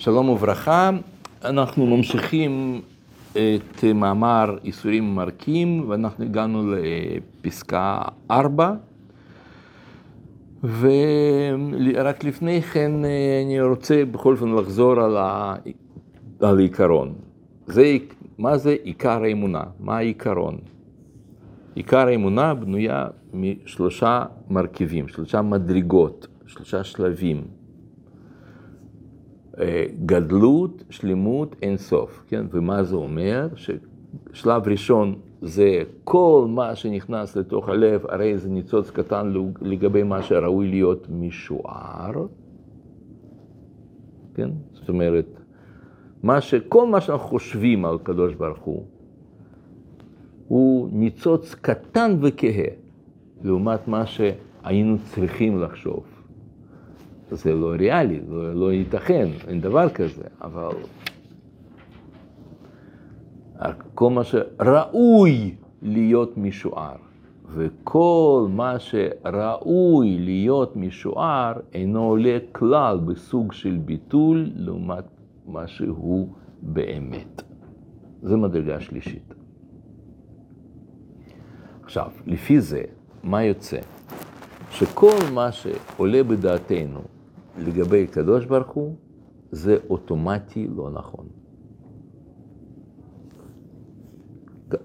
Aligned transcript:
שלום 0.00 0.28
וברכה, 0.28 0.90
אנחנו 1.44 1.86
ממשיכים 1.86 2.80
את 3.32 3.84
מאמר 3.94 4.58
איסורים 4.64 5.14
מרקים 5.14 5.84
ואנחנו 5.88 6.24
הגענו 6.24 6.62
לפסקה 6.74 8.02
4 8.30 8.74
ורק 10.62 12.24
לפני 12.24 12.62
כן 12.62 12.92
אני 13.44 13.60
רוצה 13.60 14.04
בכל 14.04 14.32
אופן 14.32 14.48
לחזור 14.48 15.00
על, 15.00 15.16
ה... 15.16 15.54
על 16.40 16.58
העיקרון. 16.58 17.14
זה, 17.66 17.96
מה 18.38 18.58
זה 18.58 18.76
עיקר 18.82 19.22
האמונה? 19.22 19.62
מה 19.80 19.96
העיקרון? 19.96 20.58
עיקר 21.74 22.06
האמונה 22.06 22.54
בנויה 22.54 23.06
משלושה 23.34 24.24
מרכיבים, 24.50 25.08
שלושה 25.08 25.42
מדרגות, 25.42 26.26
שלושה 26.46 26.84
שלבים. 26.84 27.59
גדלות, 30.06 30.84
שלמות, 30.90 31.56
אין 31.62 31.76
סוף, 31.76 32.24
כן? 32.28 32.46
ומה 32.50 32.82
זה 32.82 32.96
אומר? 32.96 33.48
ששלב 33.54 34.68
ראשון 34.68 35.14
זה 35.42 35.82
כל 36.04 36.46
מה 36.48 36.74
שנכנס 36.74 37.36
לתוך 37.36 37.68
הלב, 37.68 38.04
הרי 38.08 38.38
זה 38.38 38.48
ניצוץ 38.48 38.90
קטן 38.90 39.32
לגבי 39.60 40.02
מה 40.02 40.22
שראוי 40.22 40.68
להיות 40.68 41.06
משוער, 41.10 42.26
כן? 44.34 44.50
זאת 44.72 44.88
אומרת, 44.88 45.40
מה 46.22 46.40
ש... 46.40 46.54
כל 46.54 46.86
מה 46.86 47.00
שאנחנו 47.00 47.28
חושבים 47.28 47.84
על 47.84 47.98
קדוש 48.02 48.34
ברוך 48.34 48.62
הוא, 48.62 48.84
הוא 50.48 50.88
ניצוץ 50.92 51.54
קטן 51.54 52.16
וכהה, 52.20 52.70
לעומת 53.42 53.88
מה 53.88 54.06
שהיינו 54.06 54.96
צריכים 55.04 55.60
לחשוב. 55.60 56.04
זה 57.30 57.54
לא 57.54 57.70
ריאלי, 57.78 58.20
לא, 58.28 58.54
לא 58.54 58.72
ייתכן, 58.72 59.28
אין 59.48 59.60
דבר 59.60 59.88
כזה, 59.88 60.22
אבל 60.42 60.72
כל 63.94 64.10
מה 64.10 64.24
שראוי 64.24 65.54
להיות 65.82 66.36
משוער, 66.36 66.96
וכל 67.54 68.46
מה 68.50 68.78
שראוי 68.78 70.18
להיות 70.18 70.76
משוער 70.76 71.52
אינו 71.74 72.02
עולה 72.04 72.38
כלל 72.52 72.98
בסוג 72.98 73.52
של 73.52 73.78
ביטול 73.84 74.50
לעומת 74.56 75.04
מה 75.46 75.66
שהוא 75.66 76.28
באמת. 76.62 77.42
זו 78.22 78.38
מדרגה 78.38 78.80
שלישית. 78.80 79.34
עכשיו, 81.82 82.10
לפי 82.26 82.60
זה, 82.60 82.82
מה 83.22 83.42
יוצא? 83.42 83.78
שכל 84.70 85.16
מה 85.34 85.52
שעולה 85.52 86.22
בדעתנו 86.22 87.00
לגבי 87.66 88.06
קדוש 88.06 88.46
ברוך 88.46 88.70
הוא, 88.70 88.96
זה 89.52 89.76
אוטומטי 89.90 90.68
לא 90.76 90.90
נכון. 90.90 91.26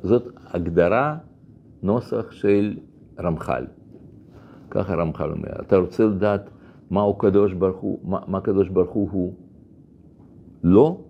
זאת 0.04 0.24
הגדרה, 0.48 1.18
נוסח 1.84 2.32
של 2.32 2.78
רמח"ל. 3.20 3.66
ככה 4.70 4.96
רמח"ל 4.96 5.32
אומר. 5.32 5.62
אתה 5.62 5.78
רוצה 5.78 6.06
לדעת 6.06 6.50
מהו 6.92 7.18
קדוש 7.18 7.54
ברוך 7.54 7.78
הוא, 7.78 8.00
מה, 8.04 8.20
מה 8.28 8.42
קדוש 8.42 8.70
ברוך 8.70 8.92
הוא 8.92 9.10
הוא? 9.12 9.34
לא 10.64 11.02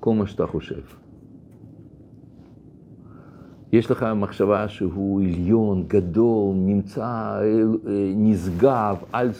כל 0.00 0.14
מה 0.14 0.26
שאתה 0.26 0.46
חושב. 0.46 0.82
יש 3.72 3.90
לך 3.90 4.06
מחשבה 4.16 4.68
שהוא 4.68 5.20
עליון, 5.22 5.84
גדול, 5.88 6.54
נמצא, 6.56 7.40
נשגב, 8.16 8.96
על, 9.12 9.30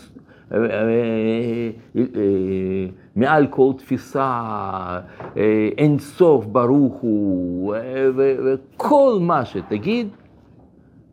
מעל 3.16 3.46
כל 3.46 3.72
תפיסה, 3.78 5.00
אין 5.78 5.98
סוף 5.98 6.46
ברוך 6.46 6.94
הוא, 6.94 7.74
וכל 8.16 9.18
מה 9.20 9.44
שתגיד 9.44 10.08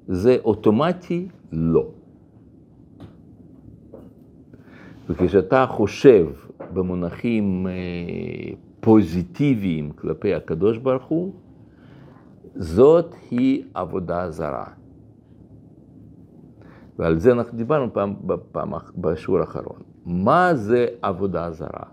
זה 0.08 0.38
אוטומטי 0.44 1.28
לא. 1.52 1.86
וכשאתה 5.10 5.66
חושב 5.70 6.28
במונחים 6.74 7.68
פוזיטיביים 8.80 9.92
כלפי 9.92 10.34
הקדוש 10.34 10.78
ברוך 10.78 11.06
הוא, 11.06 11.34
זאת 12.56 13.16
היא 13.32 13.64
עבודה 13.74 14.32
זרה. 14.32 14.66
ועל 17.00 17.18
זה 17.18 17.32
אנחנו 17.32 17.58
דיברנו 17.58 17.94
פעם, 17.94 18.14
פעם 18.52 18.74
בשיעור 18.98 19.40
האחרון. 19.40 19.80
מה 20.06 20.56
זה 20.56 20.86
עבודה 21.02 21.52
זרה? 21.52 21.84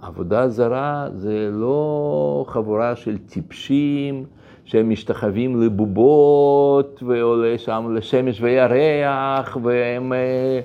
עבודה 0.00 0.48
זרה 0.48 1.08
זה 1.12 1.50
לא 1.52 2.44
חבורה 2.48 2.96
של 2.96 3.18
טיפשים 3.18 4.24
שהם 4.64 4.90
משתחווים 4.90 5.62
לבובות 5.62 7.02
ועולה 7.06 7.58
שם 7.58 7.94
לשמש 7.94 8.40
וירח 8.40 9.56
והם 9.62 10.12
אה, 10.12 10.60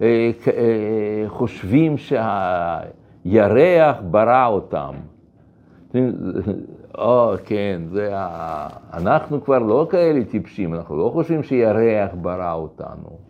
אה, 0.00 0.30
אה, 0.46 1.24
חושבים 1.28 1.96
שהירח 1.96 3.96
ברא 4.10 4.46
אותם. 4.46 4.94
או, 6.98 7.34
כן, 7.44 7.82
זה 7.92 8.10
ה... 8.12 8.68
אנחנו 8.92 9.44
כבר 9.44 9.58
לא 9.58 9.86
כאלה 9.90 10.24
טיפשים, 10.24 10.74
אנחנו 10.74 10.96
לא 10.96 11.10
חושבים 11.12 11.42
שירח 11.42 12.10
ברא 12.22 12.52
אותנו. 12.52 13.23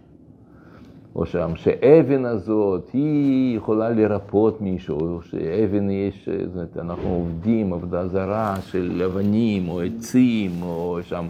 או 1.17 1.27
שם, 1.27 1.57
שאבן 1.57 2.25
הזאת, 2.25 2.91
היא 2.93 3.57
יכולה 3.57 3.91
לרפות 3.91 4.61
מישהו, 4.61 5.01
או 5.01 5.23
שאבן 5.23 5.91
יש, 5.91 6.29
זאת, 6.55 6.77
אנחנו 6.77 7.09
עובדים 7.09 7.73
עבודה 7.73 8.09
זרה 8.09 8.57
של 8.61 9.03
אבנים 9.07 9.69
או 9.69 9.81
עצים, 9.81 10.63
או 10.63 10.99
שם 11.03 11.27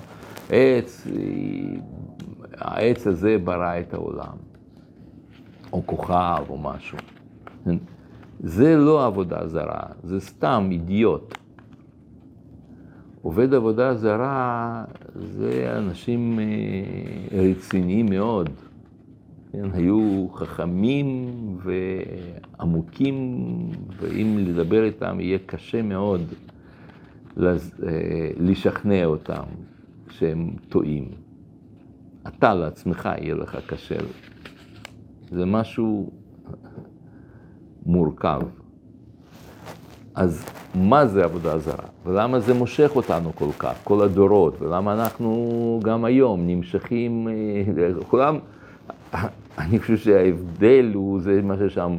עץ, 0.50 1.06
העץ 2.56 3.06
הזה 3.06 3.37
ברא 3.45 3.81
את 3.81 3.95
העולם, 3.95 4.37
או 5.72 5.83
כוכב 5.87 6.45
או 6.49 6.59
משהו. 6.59 6.99
זה 8.41 8.77
לא 8.77 9.06
עבודה 9.06 9.49
זרה, 9.49 9.83
זה 10.03 10.21
סתם 10.21 10.69
אידיוט. 10.71 11.39
עובד 13.22 13.55
עבודה 13.55 13.95
זרה 13.95 14.84
זה 15.15 15.75
אנשים 15.77 16.39
רציניים 17.33 18.06
מאוד. 18.06 18.51
כן, 19.54 19.69
היו 19.72 20.26
חכמים 20.32 21.28
ועמוקים, 22.59 23.38
ואם 24.00 24.38
לדבר 24.38 24.84
איתם 24.84 25.20
יהיה 25.20 25.38
קשה 25.47 25.82
מאוד 25.82 26.20
לשכנע 28.37 29.04
אותם 29.04 29.42
שהם 30.10 30.50
טועים. 30.69 31.04
אתה 32.28 32.54
לעצמך 32.54 33.09
יהיה 33.19 33.34
לך 33.34 33.59
קשה. 33.66 33.94
זה 35.31 35.44
משהו 35.44 36.10
מורכב. 37.86 38.41
אז 40.15 40.47
מה 40.75 41.06
זה 41.06 41.25
עבודה 41.25 41.59
זרה? 41.59 41.86
ולמה 42.06 42.41
זה 42.41 42.54
מושך 42.54 42.91
אותנו 42.97 43.32
כל 43.34 43.53
כך, 43.59 43.81
כל 43.84 44.04
הדורות? 44.04 44.62
ולמה 44.62 44.94
אנחנו 44.94 45.81
גם 45.84 46.04
היום 46.04 46.47
נמשכים, 46.47 47.28
כולם... 48.09 48.38
אני 49.59 49.78
חושב 49.78 49.97
שההבדל 49.97 50.91
הוא 50.94 51.20
זה 51.20 51.42
מה 51.42 51.56
ששם 51.56 51.97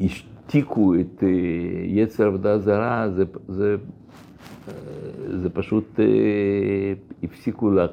השתיקו 0.00 0.94
את 0.94 1.22
אה, 1.22 1.28
יצר 1.84 2.26
עבודה 2.26 2.58
זרה, 2.58 3.10
זה, 3.10 3.24
זה, 3.48 3.76
אה, 4.68 4.72
זה 5.40 5.50
פשוט 5.50 6.00
אה, 6.00 6.04
הפסיקו 7.22 7.70
לה, 7.70 7.86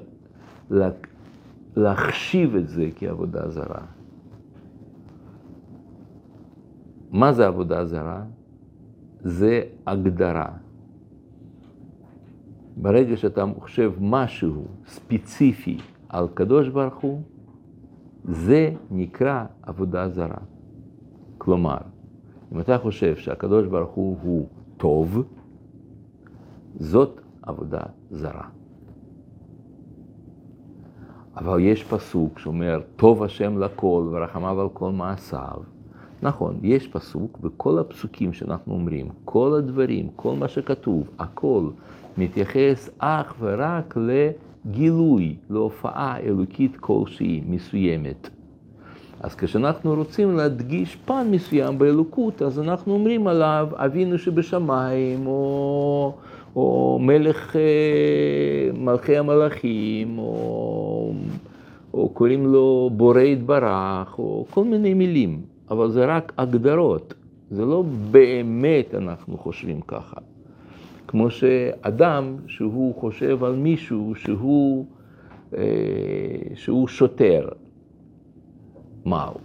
לה, 0.70 0.90
להחשיב 1.76 2.56
את 2.56 2.70
זה 2.70 2.90
כעבודה 2.96 3.50
זרה. 3.50 3.82
מה 7.12 7.34
זה 7.34 7.48
עבודה 7.48 7.86
זרה? 7.86 8.24
זה 9.24 9.62
הגדרה. 9.88 10.50
ברגע 12.78 13.18
שאתה 13.18 13.46
חושב 13.60 13.92
משהו 14.00 14.66
ספציפי 14.86 15.78
על 16.10 16.28
קדוש 16.34 16.70
ברוך 16.70 16.98
הוא, 16.98 17.22
זה 18.24 18.74
נקרא 18.92 19.46
עבודה 19.62 20.10
זרה. 20.10 20.38
כלומר, 21.38 21.78
אם 22.54 22.60
אתה 22.60 22.78
חושב 22.78 23.16
שהקדוש 23.16 23.68
ברוך 23.68 23.92
הוא 23.92 24.18
הוא 24.24 24.48
טוב, 24.78 25.24
זאת 26.80 27.22
עבודה 27.42 27.82
זרה. 28.12 28.48
אבל 31.38 31.60
יש 31.60 31.84
פסוק 31.84 32.40
שאומר, 32.40 32.82
טוב 32.96 33.24
השם 33.24 33.58
לכל 33.58 34.08
ורחמיו 34.12 34.62
על 34.62 34.70
כל 34.74 34.92
מעשיו. 34.92 35.58
נכון, 36.22 36.60
יש 36.64 36.88
פסוק, 36.88 37.40
וכל 37.42 37.80
הפסוקים 37.80 38.34
שאנחנו 38.34 38.74
אומרים, 38.74 39.10
כל 39.26 39.54
הדברים, 39.58 40.10
כל 40.16 40.36
מה 40.36 40.48
שכתוב, 40.48 41.10
הכל 41.20 41.70
מתייחס 42.18 42.90
אך 43.00 43.36
ורק 43.40 43.98
ל... 43.98 44.30
גילוי 44.68 45.36
להופעה 45.50 46.20
אלוקית 46.20 46.78
כלשהי 46.80 47.42
מסוימת. 47.48 48.30
אז 49.20 49.36
כשאנחנו 49.36 49.94
רוצים 49.94 50.36
להדגיש 50.36 50.98
פן 51.06 51.28
מסוים 51.32 51.78
באלוקות, 51.78 52.42
אז 52.42 52.60
אנחנו 52.60 52.94
אומרים 52.94 53.28
עליו 53.28 53.68
אבינו 53.74 54.18
שבשמיים, 54.18 55.28
או, 55.28 56.14
או 56.56 57.00
מלך 57.02 57.56
אה, 57.56 57.62
מלכי 58.74 59.18
המלאכים, 59.18 60.18
או, 60.18 61.14
או 61.94 62.10
קוראים 62.10 62.46
לו 62.46 62.90
בורא 62.94 63.22
יתברך, 63.22 64.20
או 64.20 64.46
כל 64.50 64.64
מיני 64.64 64.94
מילים, 64.94 65.42
אבל 65.72 65.90
זה 65.90 66.06
רק 66.06 66.34
הגדרות, 66.38 67.14
זה 67.52 67.66
לא 67.66 67.84
באמת 68.12 68.96
אנחנו 68.96 69.38
חושבים 69.38 69.82
ככה. 69.82 70.18
כמו 71.12 71.32
שאדם 71.32 72.36
שהוא 72.48 72.96
חושב 72.96 73.44
על 73.44 73.56
מישהו 73.56 74.14
שהוא, 74.16 74.86
אה, 75.58 75.62
שהוא 76.56 76.88
שוטר. 76.88 77.50
מה 79.06 79.26
הוא? 79.26 79.42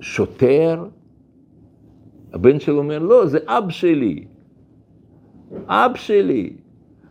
שוטר? 0.00 0.84
הבן 2.32 2.60
שלו 2.60 2.78
אומר, 2.78 2.98
לא, 2.98 3.26
זה 3.26 3.38
אב 3.46 3.70
שלי. 3.70 4.24
אב 5.66 5.90
שלי. 5.94 6.56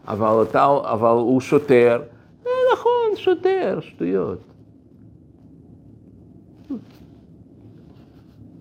אבל, 0.08 0.44
אתה, 0.50 0.68
אבל 0.84 1.10
הוא 1.10 1.42
שוטר. 1.42 2.02
אה, 2.46 2.52
נכון, 2.74 3.16
שוטר, 3.16 3.80
שטויות. 3.82 4.40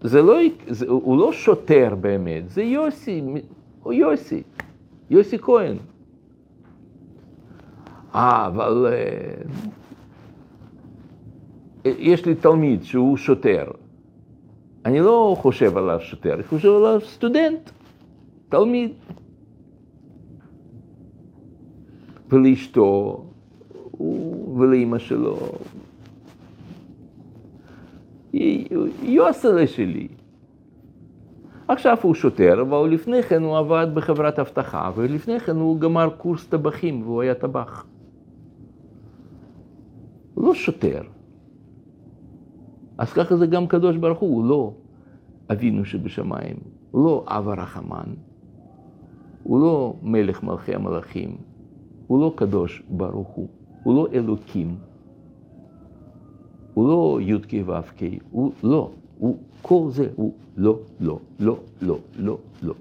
זה 0.03 0.23
לא, 0.23 0.39
זה, 0.69 0.87
הוא 0.89 1.19
לא 1.19 1.33
שוטר 1.33 1.95
באמת, 2.01 2.49
זה 2.49 2.63
יוסי, 2.63 3.23
הוא 3.83 3.93
יוסי. 3.93 4.43
יוסי 5.11 5.39
כהן. 5.39 5.77
אה, 8.15 8.47
אבל 8.47 8.87
אה, 8.93 9.43
יש 11.85 12.27
לי 12.27 12.35
תלמיד 12.35 12.83
שהוא 12.83 13.17
שוטר. 13.17 13.65
אני 14.85 15.01
לא 15.01 15.37
חושב 15.39 15.77
עליו 15.77 16.01
שוטר, 16.01 16.35
אני 16.35 16.43
חושב 16.43 16.69
עליו 16.69 17.01
סטודנט, 17.01 17.71
תלמיד. 18.49 18.93
ולאשתו 22.29 23.25
ולאימא 24.59 24.99
שלו. 24.99 25.39
יוסלה 29.03 29.67
שלי. 29.67 30.09
עכשיו 31.73 31.97
הוא 32.03 32.15
שוטר, 32.15 32.63
אבל 32.63 32.89
לפני 32.89 33.23
כן 33.23 33.43
הוא 33.43 33.59
עבד 33.59 33.87
בחברת 33.95 34.39
אבטחה, 34.39 34.91
ולפני 34.97 35.41
כן 35.41 35.57
הוא 35.57 35.81
גמר 35.81 36.11
קורס 36.17 36.47
טבחים 36.47 37.03
והוא 37.03 37.23
היה 37.23 37.35
טבח. 37.35 37.87
לא 40.37 40.55
שוטר. 40.55 41.03
אז 42.99 43.13
ככה 43.13 43.37
זה 43.37 43.47
גם 43.47 43.67
קדוש 43.67 43.97
ברוך 43.97 44.19
הוא, 44.19 44.35
הוא 44.35 44.45
לא 44.45 44.73
אבינו 45.53 45.85
שבשמיים, 45.85 46.57
לא 46.95 47.25
אב 47.27 47.49
הרחמן, 47.49 48.15
הוא 49.43 49.61
לא 49.61 49.95
מלך 50.03 50.43
מלכי 50.43 50.75
המלכים, 50.75 51.37
הוא 52.07 52.21
לא 52.21 52.33
קדוש 52.37 52.83
ברוך 52.89 53.29
הוא, 53.29 53.49
הוא 53.83 53.95
לא 53.95 54.07
אלוקים, 54.13 54.77
הוא 56.75 56.89
לא 56.89 57.19
י"ק 57.21 57.53
ו"ק, 57.67 58.03
הוא 58.31 58.53
לא. 58.63 58.91
הוא, 59.19 59.39
כל 59.63 59.89
זה 59.91 60.09
הוא 60.17 60.33
לא, 60.57 60.79
לא, 61.01 61.19
לא, 61.41 61.57
לא, 61.83 61.99
לא, 62.19 62.39
לא. 62.63 62.75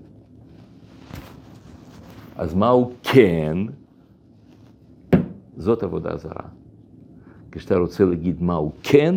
אז 2.38 2.54
מה 2.54 2.70
הוא 2.70 2.92
כן? 3.04 3.58
זאת 5.58 5.84
עבודה 5.84 6.18
זרה. 6.18 6.46
כשאתה 7.52 7.78
רוצה 7.78 8.06
להגיד 8.06 8.44
מה 8.44 8.56
הוא 8.56 8.72
כן, 8.84 9.16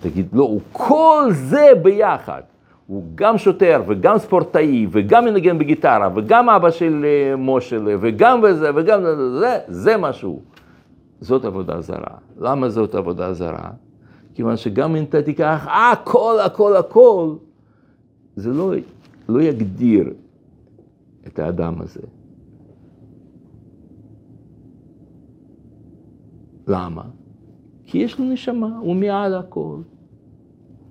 תגיד 0.00 0.26
לא, 0.32 0.42
הוא 0.42 0.60
כל 0.72 1.28
זה 1.32 1.68
ביחד. 1.82 2.42
הוא 2.86 3.04
גם 3.14 3.38
שוטר 3.38 3.82
וגם 3.86 4.18
ספורטאי 4.18 4.86
וגם 4.90 5.24
מנגן 5.24 5.58
בגיטרה 5.58 6.08
וגם 6.14 6.50
אבא 6.50 6.70
של 6.70 7.04
אה, 7.04 7.36
משה 7.36 7.76
וגם 7.84 8.40
וזה 8.42 8.70
וגם 8.74 9.00
זה, 9.40 9.58
זה 9.68 9.96
משהו. 9.96 10.40
זאת 11.20 11.44
עבודה 11.44 11.80
זרה. 11.80 12.16
למה 12.40 12.68
זאת 12.68 12.94
עבודה 12.94 13.32
זרה? 13.32 13.70
כיוון 14.34 14.56
שגם 14.56 14.96
אם 14.96 15.04
אתה 15.04 15.22
תיקח 15.22 15.66
הכל, 15.92 16.38
הכל, 16.46 16.76
הכל, 16.76 17.36
זה 18.36 18.50
לא, 18.50 18.72
לא 19.28 19.42
יגדיר 19.42 20.14
את 21.26 21.38
האדם 21.38 21.80
הזה. 21.80 22.00
למה? 26.66 27.02
כי 27.84 27.98
יש 27.98 28.18
לו 28.18 28.24
נשמה, 28.24 28.78
הוא 28.78 28.96
מעל 28.96 29.34
הכל. 29.34 29.76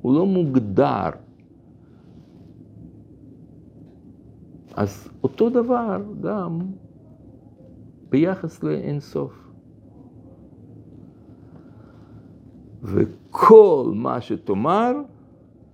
הוא 0.01 0.13
לא 0.13 0.25
מוגדר. 0.25 1.09
אז 4.75 5.09
אותו 5.23 5.49
דבר 5.49 6.01
גם 6.21 6.59
ביחס 8.09 8.63
לאינסוף. 8.63 9.40
וכל 12.83 13.91
מה 13.95 14.21
שתאמר, 14.21 14.91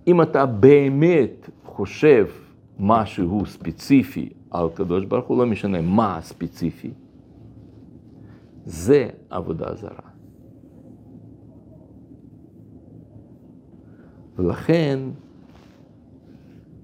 אם 0.06 0.22
אתה 0.22 0.46
באמת 0.46 1.50
חושב 1.64 2.26
משהו 2.78 3.46
ספציפי 3.46 4.28
על 4.50 4.66
קדוש 4.74 5.04
ברוך 5.04 5.26
הוא, 5.26 5.38
לא 5.38 5.46
משנה 5.46 5.80
מה 5.80 6.18
ספציפי, 6.22 6.90
זה 8.64 9.08
עבודה 9.30 9.74
זרה. 9.74 10.08
ולכן 14.36 14.98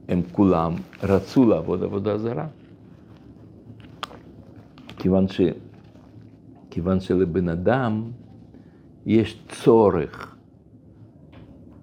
הם 0.08 0.22
כולם 0.32 0.72
רצו 1.02 1.48
לעבוד 1.48 1.82
עבודה 1.82 2.18
זרה. 2.18 2.46
כיוון, 4.98 5.28
ש... 5.28 5.40
כיוון 6.70 7.00
שלבן 7.00 7.48
אדם 7.48 8.02
יש 9.06 9.42
צורך 9.48 10.36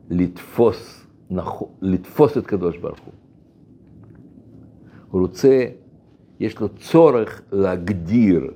לתפוס, 0.10 1.08
לתפוס 1.82 2.38
את 2.38 2.48
קדוש 2.48 2.78
ברוך 2.78 3.00
הוא. 3.00 3.14
הוא 5.12 5.22
רוצה, 5.22 5.66
יש 6.40 6.60
לו 6.60 6.70
צורך 6.70 7.42
להגדיר, 7.52 8.52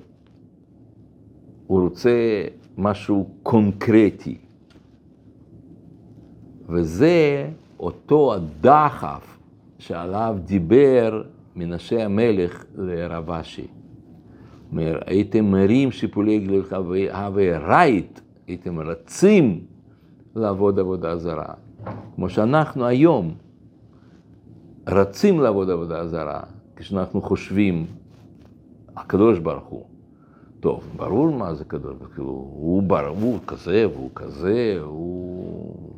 הוא 1.67 1.81
רוצה 1.81 2.43
משהו 2.77 3.29
קונקרטי. 3.43 4.37
וזה 6.69 7.49
אותו 7.79 8.33
הדחף 8.33 9.37
שעליו 9.79 10.37
דיבר 10.45 11.23
מנשה 11.55 12.05
המלך 12.05 12.65
לרב 12.75 13.31
אשי. 13.31 13.67
אומר, 14.71 14.99
הייתם 15.05 15.45
מרים 15.45 15.91
שיפולי 15.91 16.39
גלילך 16.39 16.75
והרייט 17.33 18.19
הייתם 18.47 18.79
רצים 18.79 19.65
לעבוד 20.35 20.79
עבודה 20.79 21.17
זרה. 21.17 21.53
כמו 22.15 22.29
שאנחנו 22.29 22.85
היום 22.85 23.33
רצים 24.87 25.39
לעבוד 25.39 25.69
עבודה 25.69 26.07
זרה, 26.07 26.41
כשאנחנו 26.75 27.21
חושבים, 27.21 27.85
הקדוש 28.95 29.39
ברוך 29.39 29.65
הוא. 29.65 29.85
טוב, 30.59 30.83
ברור 30.95 31.29
מה 31.29 31.53
זה 31.53 31.65
קדוש 31.65 31.95
ברוך 31.97 32.17
הוא, 32.17 32.27
הוא 32.27 32.83
ברור, 32.83 33.17
הוא 33.21 33.39
כזה 33.47 33.87
והוא 33.93 34.09
כזה, 34.15 34.77
הוא... 34.81 35.89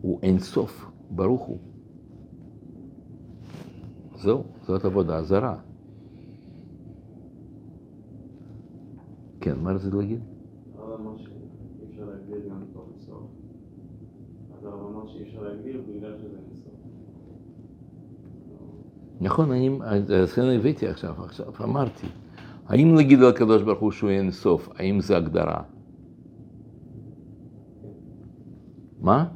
הוא 0.00 0.18
אין 0.22 0.38
סוף, 0.38 0.90
ברוך 1.10 1.42
הוא. 1.42 1.58
זהו, 4.16 4.44
זאת 4.66 4.84
עבודה 4.84 5.22
זרה. 5.22 5.56
כן, 9.40 9.58
מה 9.58 9.72
רצית 9.72 9.94
להגיד? 9.94 10.20
נכון, 19.20 19.50
אני, 19.50 19.78
לכן 20.08 20.42
הבאתי 20.42 20.88
עכשיו, 20.88 21.14
עכשיו 21.24 21.46
אמרתי, 21.64 22.06
האם 22.66 22.94
להגיד 22.94 23.18
על 23.18 23.28
הקדוש 23.28 23.62
ברוך 23.62 23.80
הוא 23.80 23.90
שהוא 23.90 24.10
אין 24.10 24.30
סוף, 24.30 24.68
האם 24.74 25.00
זה 25.00 25.16
הגדרה? 25.16 25.62
מה? 29.00 29.28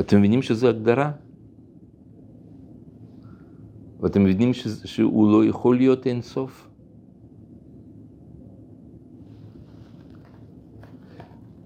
אתם 0.00 0.18
מבינים 0.18 0.42
שזו 0.42 0.68
הגדרה? 0.68 1.12
ואתם 4.00 4.24
מבינים 4.24 4.50
שהוא 4.84 5.32
לא 5.32 5.44
יכול 5.44 5.76
להיות 5.76 6.06
אין 6.06 6.22
סוף? 6.22 6.73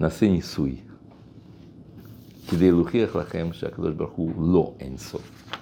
נעשה 0.00 0.28
ניסוי, 0.28 0.76
כדי 2.48 2.70
להוכיח 2.70 3.16
לכם 3.16 3.48
שהקדוש 3.52 3.94
ברוך 3.94 4.12
הוא 4.12 4.52
לא 4.52 4.72
אין 4.80 4.96
סוף. 4.96 5.52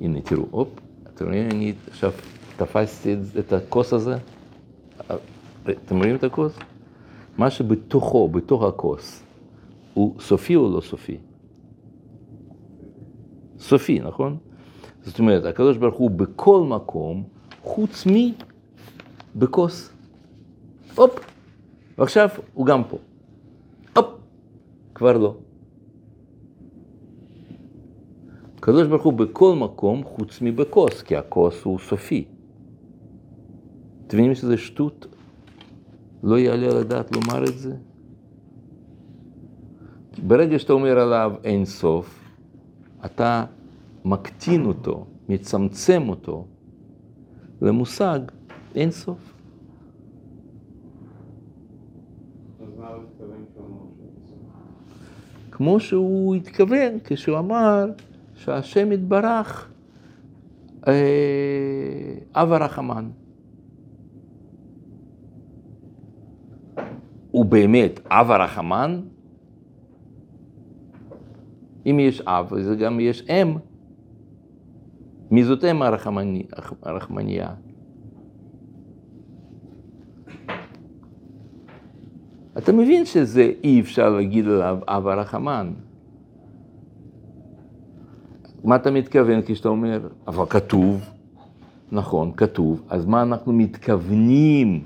הנה, 0.00 0.20
תראו, 0.20 0.46
הופ, 0.50 0.68
אתם 1.14 1.26
רואים, 1.26 1.46
אני 1.50 1.72
עכשיו 1.88 2.12
תפסתי 2.56 3.16
את 3.38 3.52
הכוס 3.52 3.92
הזה? 3.92 4.16
אתם 5.70 5.96
רואים 5.96 6.16
את 6.16 6.24
הכוס? 6.24 6.52
מה 7.38 7.50
שבתוכו, 7.50 8.28
בתוך 8.28 8.62
הכוס, 8.62 9.22
הוא 9.94 10.20
סופי 10.20 10.56
או 10.56 10.76
לא 10.76 10.80
סופי? 10.80 11.16
סופי, 13.58 14.00
נכון? 14.00 14.36
זאת 15.02 15.18
אומרת, 15.18 15.44
הקדוש 15.44 15.76
ברוך 15.76 15.96
הוא 15.96 16.10
בכל 16.10 16.62
מקום, 16.68 17.24
חוץ 17.62 18.06
מבכוס. 19.34 19.92
הופ, 20.94 21.20
ועכשיו 21.98 22.28
הוא 22.54 22.66
גם 22.66 22.84
פה. 22.84 22.98
כבר 25.00 25.18
לא. 25.18 25.36
הקדוש 28.58 28.86
ברוך 28.88 29.02
הוא 29.02 29.12
בכל 29.12 29.56
מקום 29.56 30.04
חוץ 30.04 30.38
מבכוס, 30.42 31.02
כי 31.02 31.16
הכוס 31.16 31.62
הוא 31.64 31.78
סופי. 31.78 32.24
אתם 34.06 34.16
מבינים 34.16 34.34
שזה 34.34 34.56
שטות? 34.56 35.06
לא 36.22 36.38
יעלה 36.38 36.66
על 36.66 36.76
הדעת 36.76 37.16
לומר 37.16 37.44
את 37.44 37.58
זה? 37.58 37.76
ברגע 40.26 40.58
שאתה 40.58 40.72
אומר 40.72 40.98
עליו 40.98 41.32
אין 41.44 41.64
סוף, 41.64 42.30
אתה 43.04 43.44
מקטין 44.04 44.66
אותו, 44.66 45.06
מצמצם 45.28 46.08
אותו 46.08 46.46
למושג 47.62 48.20
אין 48.74 48.90
סוף. 48.90 49.29
כמו 55.60 55.80
שהוא 55.80 56.34
התכוון 56.34 56.98
כשהוא 57.04 57.38
אמר 57.38 57.90
שהשם 58.34 58.92
יתברך 58.92 59.70
אה, 60.88 60.92
אב 62.34 62.52
הרחמן. 62.52 63.10
הוא 67.30 67.44
באמת 67.44 68.00
אב 68.10 68.30
הרחמן? 68.30 69.00
אם 71.86 72.00
יש 72.00 72.20
אב, 72.20 72.54
אז 72.54 72.70
גם 72.78 73.00
יש 73.00 73.22
אם. 73.28 73.56
מי 75.30 75.44
זאת 75.44 75.64
אם 75.64 75.82
הרחמניה? 76.82 77.54
אתה 82.58 82.72
מבין 82.72 83.04
שזה 83.04 83.52
אי 83.64 83.80
אפשר 83.80 84.10
להגיד 84.10 84.46
עליו 84.46 84.78
אב 84.88 85.06
הרחמן. 85.06 85.70
מה 88.64 88.76
אתה 88.76 88.90
מתכוון 88.90 89.40
כשאתה 89.46 89.68
אומר, 89.68 90.08
אבל 90.26 90.44
כתוב, 90.48 91.10
נכון, 91.92 92.32
כתוב, 92.36 92.82
אז 92.88 93.06
מה 93.06 93.22
אנחנו 93.22 93.52
מתכוונים 93.52 94.80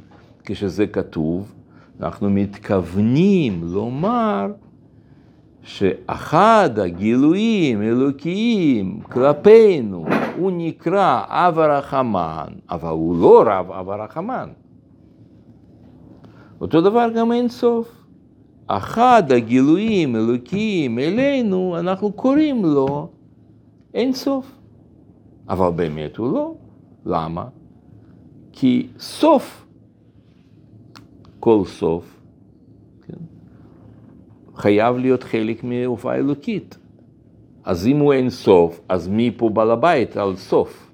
כשזה 0.44 0.86
כתוב? 0.86 1.52
אנחנו 2.00 2.30
מתכוונים 2.30 3.60
לומר 3.64 4.52
שאחד 5.62 6.70
הגילויים 6.78 7.82
אלוקיים 7.82 9.00
כלפינו 9.00 10.06
הוא 10.36 10.52
נקרא 10.54 11.22
אב 11.28 11.58
הרחמן, 11.58 12.46
אבל 12.70 12.88
הוא 12.88 13.20
לא 13.20 13.44
רב 13.46 13.70
אב 13.70 13.90
הרחמן. 13.90 14.48
אותו 16.64 16.80
דבר 16.80 17.08
גם 17.16 17.32
אין 17.32 17.48
סוף. 17.48 18.04
אחד 18.66 19.22
הגילויים 19.32 20.16
אלוקיים 20.16 20.98
אלינו, 20.98 21.78
אנחנו 21.78 22.12
קוראים 22.12 22.64
לו 22.64 23.08
אין 23.94 24.12
סוף. 24.12 24.52
אבל 25.48 25.70
באמת 25.70 26.16
הוא 26.16 26.32
לא. 26.32 26.54
למה? 27.06 27.44
כי 28.52 28.86
סוף, 28.98 29.66
כל 31.40 31.62
סוף, 31.64 32.20
כן, 33.06 33.24
חייב 34.54 34.96
להיות 34.96 35.22
חלק 35.22 35.64
מהופעה 35.64 36.16
אלוקית. 36.16 36.78
אז 37.64 37.86
אם 37.86 37.98
הוא 37.98 38.12
אין 38.12 38.30
סוף, 38.30 38.80
אז 38.88 39.08
מי 39.08 39.30
פה 39.36 39.48
בעל 39.48 39.70
הבית 39.70 40.16
על 40.16 40.36
סוף? 40.36 40.90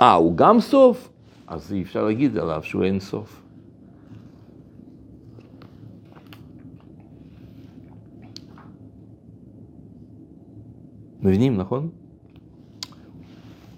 אה, 0.00 0.14
הוא 0.14 0.36
גם 0.36 0.60
סוף? 0.60 1.11
אז 1.52 1.72
אי 1.72 1.82
אפשר 1.82 2.04
להגיד 2.04 2.38
עליו 2.38 2.62
שהוא 2.62 2.84
אין 2.84 3.00
סוף. 3.00 3.42
מבינים, 11.22 11.56
נכון? 11.56 11.88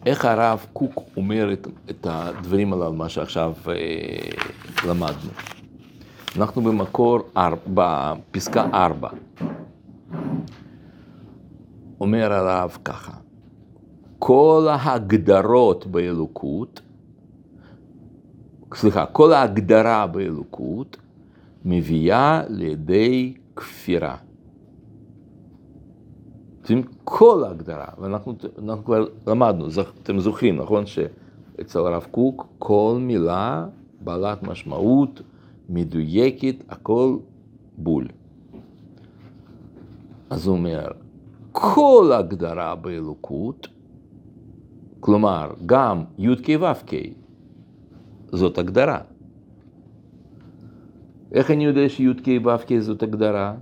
איך 0.07 0.25
הרב 0.25 0.67
קוק 0.73 1.01
אומר 1.17 1.53
את, 1.53 1.69
את 1.91 2.07
הדברים 2.11 2.73
הללו, 2.73 2.93
מה 2.93 3.09
שעכשיו 3.09 3.53
אה, 3.69 3.75
למדנו. 4.89 5.31
אנחנו 6.37 6.63
במקור, 6.63 7.21
בפסקה 7.75 8.67
4. 8.75 9.09
אומר 12.01 12.33
הרב 12.33 12.79
ככה, 12.85 13.13
כל 14.19 14.67
ההגדרות 14.71 15.87
באלוקות, 15.87 16.81
סליחה, 18.75 19.07
כל 19.07 19.33
ההגדרה 19.33 20.07
באלוקות 20.07 20.97
מביאה 21.65 22.43
לידי 22.49 23.35
כפירה. 23.57 24.17
כל 27.05 27.45
ההגדרה, 27.45 27.87
ואנחנו 27.99 28.35
כבר 28.85 29.07
למדנו, 29.27 29.67
אתם 30.03 30.19
זוכרים, 30.19 30.57
נכון, 30.57 30.85
שאצל 30.87 31.79
הרב 31.79 32.07
קוק 32.11 32.47
כל 32.59 32.97
מילה 33.01 33.67
בעלת 34.01 34.43
משמעות 34.43 35.23
מדויקת, 35.69 36.55
הכל 36.69 37.17
בול. 37.79 38.09
אז 40.31 40.47
הוא 40.47 40.57
אומר, 40.57 40.89
כל 41.53 42.13
הגדרה 42.15 42.75
באלוקות, 42.75 43.69
כלומר, 45.01 45.51
גם 45.67 46.05
י"ק 46.19 46.49
ו"ק, 46.61 46.93
זאת 48.37 48.59
הגדרה. 48.59 48.99
איך 51.33 51.51
אני 51.51 51.65
יודע 51.65 51.89
שי"ק 51.89 52.29
ו"ק 52.45 52.79
זאת 52.81 53.03
הגדרה? 53.03 53.55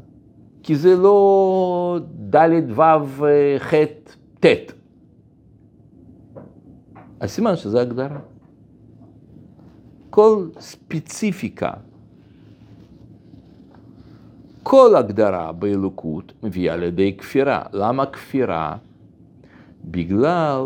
כי 0.62 0.76
זה 0.76 0.96
לא 0.96 1.98
ד' 2.30 2.78
ו' 2.78 3.22
ח' 3.58 3.74
ט'. 4.40 4.46
אז 7.20 7.30
סימן 7.30 7.56
שזה 7.56 7.80
הגדרה. 7.80 8.20
כל 10.10 10.48
ספציפיקה, 10.60 11.72
כל 14.62 14.96
הגדרה 14.96 15.52
באלוקות 15.52 16.32
מביאה 16.42 16.76
לידי 16.76 17.16
כפירה. 17.16 17.62
למה 17.72 18.06
כפירה? 18.06 18.76
בגלל 19.84 20.60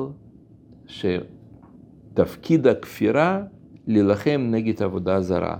שתפקיד 0.86 2.66
הכפירה 2.66 3.42
להילחם 3.86 4.46
נגד 4.50 4.82
עבודה 4.82 5.20
זרה. 5.20 5.56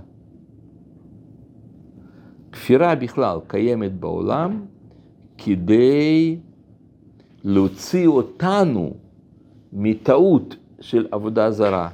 כפירה 2.51 2.95
בכלל 2.95 3.39
קיימת 3.47 3.99
בעולם 3.99 4.65
כדי 5.37 6.37
להוציא 7.43 8.07
אותנו 8.07 8.93
מטעות 9.73 10.55
של 10.79 11.07
עבודה 11.11 11.51
זרה. 11.51 11.89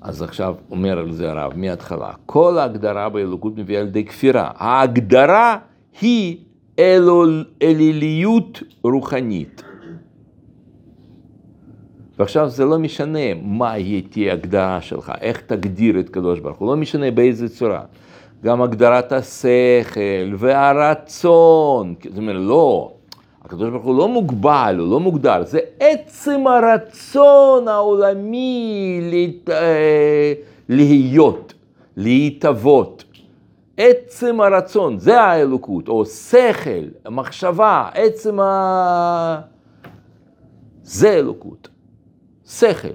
אז 0.00 0.22
עכשיו 0.22 0.54
אומר 0.70 0.98
על 0.98 1.12
זה 1.12 1.30
הרב 1.30 1.52
מההתחלה, 1.56 2.12
כל 2.26 2.58
ההגדרה 2.58 3.08
באלוקות 3.08 3.56
מביאה 3.56 3.80
על 3.80 3.86
ידי 3.86 4.04
כפירה. 4.04 4.50
ההגדרה 4.54 5.58
היא 6.00 6.36
אלול, 6.78 7.44
אליליות 7.62 8.62
רוחנית. 8.82 9.62
ועכשיו 12.18 12.48
זה 12.48 12.64
לא 12.64 12.78
משנה 12.78 13.34
מה 13.42 13.74
תהיה 14.10 14.32
הגדרה 14.32 14.80
שלך, 14.80 15.12
איך 15.20 15.40
תגדיר 15.40 16.00
את 16.00 16.08
קדוש 16.08 16.40
ברוך 16.40 16.58
הוא, 16.58 16.68
לא 16.68 16.76
משנה 16.76 17.10
באיזה 17.10 17.48
צורה. 17.48 17.82
גם 18.44 18.62
הגדרת 18.62 19.12
השכל 19.12 20.34
והרצון, 20.38 21.94
זאת 22.08 22.18
אומרת, 22.18 22.36
לא, 22.38 22.92
הקדוש 23.44 23.70
ברוך 23.70 23.84
הוא 23.84 23.98
לא 23.98 24.08
מוגבל, 24.08 24.76
הוא 24.78 24.90
לא 24.90 25.00
מוגדר, 25.00 25.44
זה 25.44 25.58
עצם 25.80 26.46
הרצון 26.46 27.68
העולמי 27.68 29.00
להת... 29.02 29.50
אה, 29.50 30.32
להיות, 30.68 31.54
להתהוות. 31.96 33.04
עצם 33.76 34.40
הרצון, 34.40 34.98
זה 34.98 35.20
האלוקות, 35.20 35.88
או 35.88 36.06
שכל, 36.06 37.10
מחשבה, 37.10 37.88
עצם 37.94 38.40
ה... 38.40 39.40
זה 40.82 41.12
אלוקות. 41.12 41.68
שכל, 42.46 42.88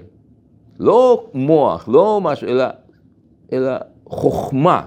לא 0.78 1.26
מוח, 1.34 1.88
לא 1.88 2.20
משהו, 2.22 2.48
אלא, 2.48 2.64
אלא 3.52 3.72
חוכמה. 4.06 4.84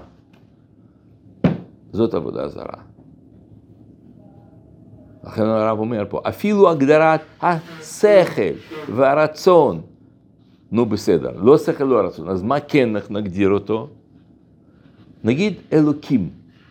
זאת 1.92 2.14
עבודה 2.14 2.48
זרה. 2.48 2.82
לכן 5.24 5.42
הרב 5.42 5.78
אומר 5.78 6.04
פה, 6.08 6.20
אפילו 6.28 6.70
הגדרת 6.70 7.20
השכל 7.42 8.54
והרצון 8.94 9.80
נו 10.72 10.86
בסדר, 10.86 11.30
לא 11.36 11.58
שכל, 11.58 11.84
לא 11.84 12.00
רצון, 12.00 12.28
אז 12.28 12.42
מה 12.42 12.60
כן 12.60 12.88
נגדיר 13.10 13.50
אותו? 13.50 13.88
נגיד 15.24 15.54
אלוקים, 15.72 16.30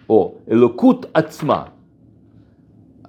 או 0.10 0.36
אלוקות 0.52 1.06
עצמה. 1.14 1.64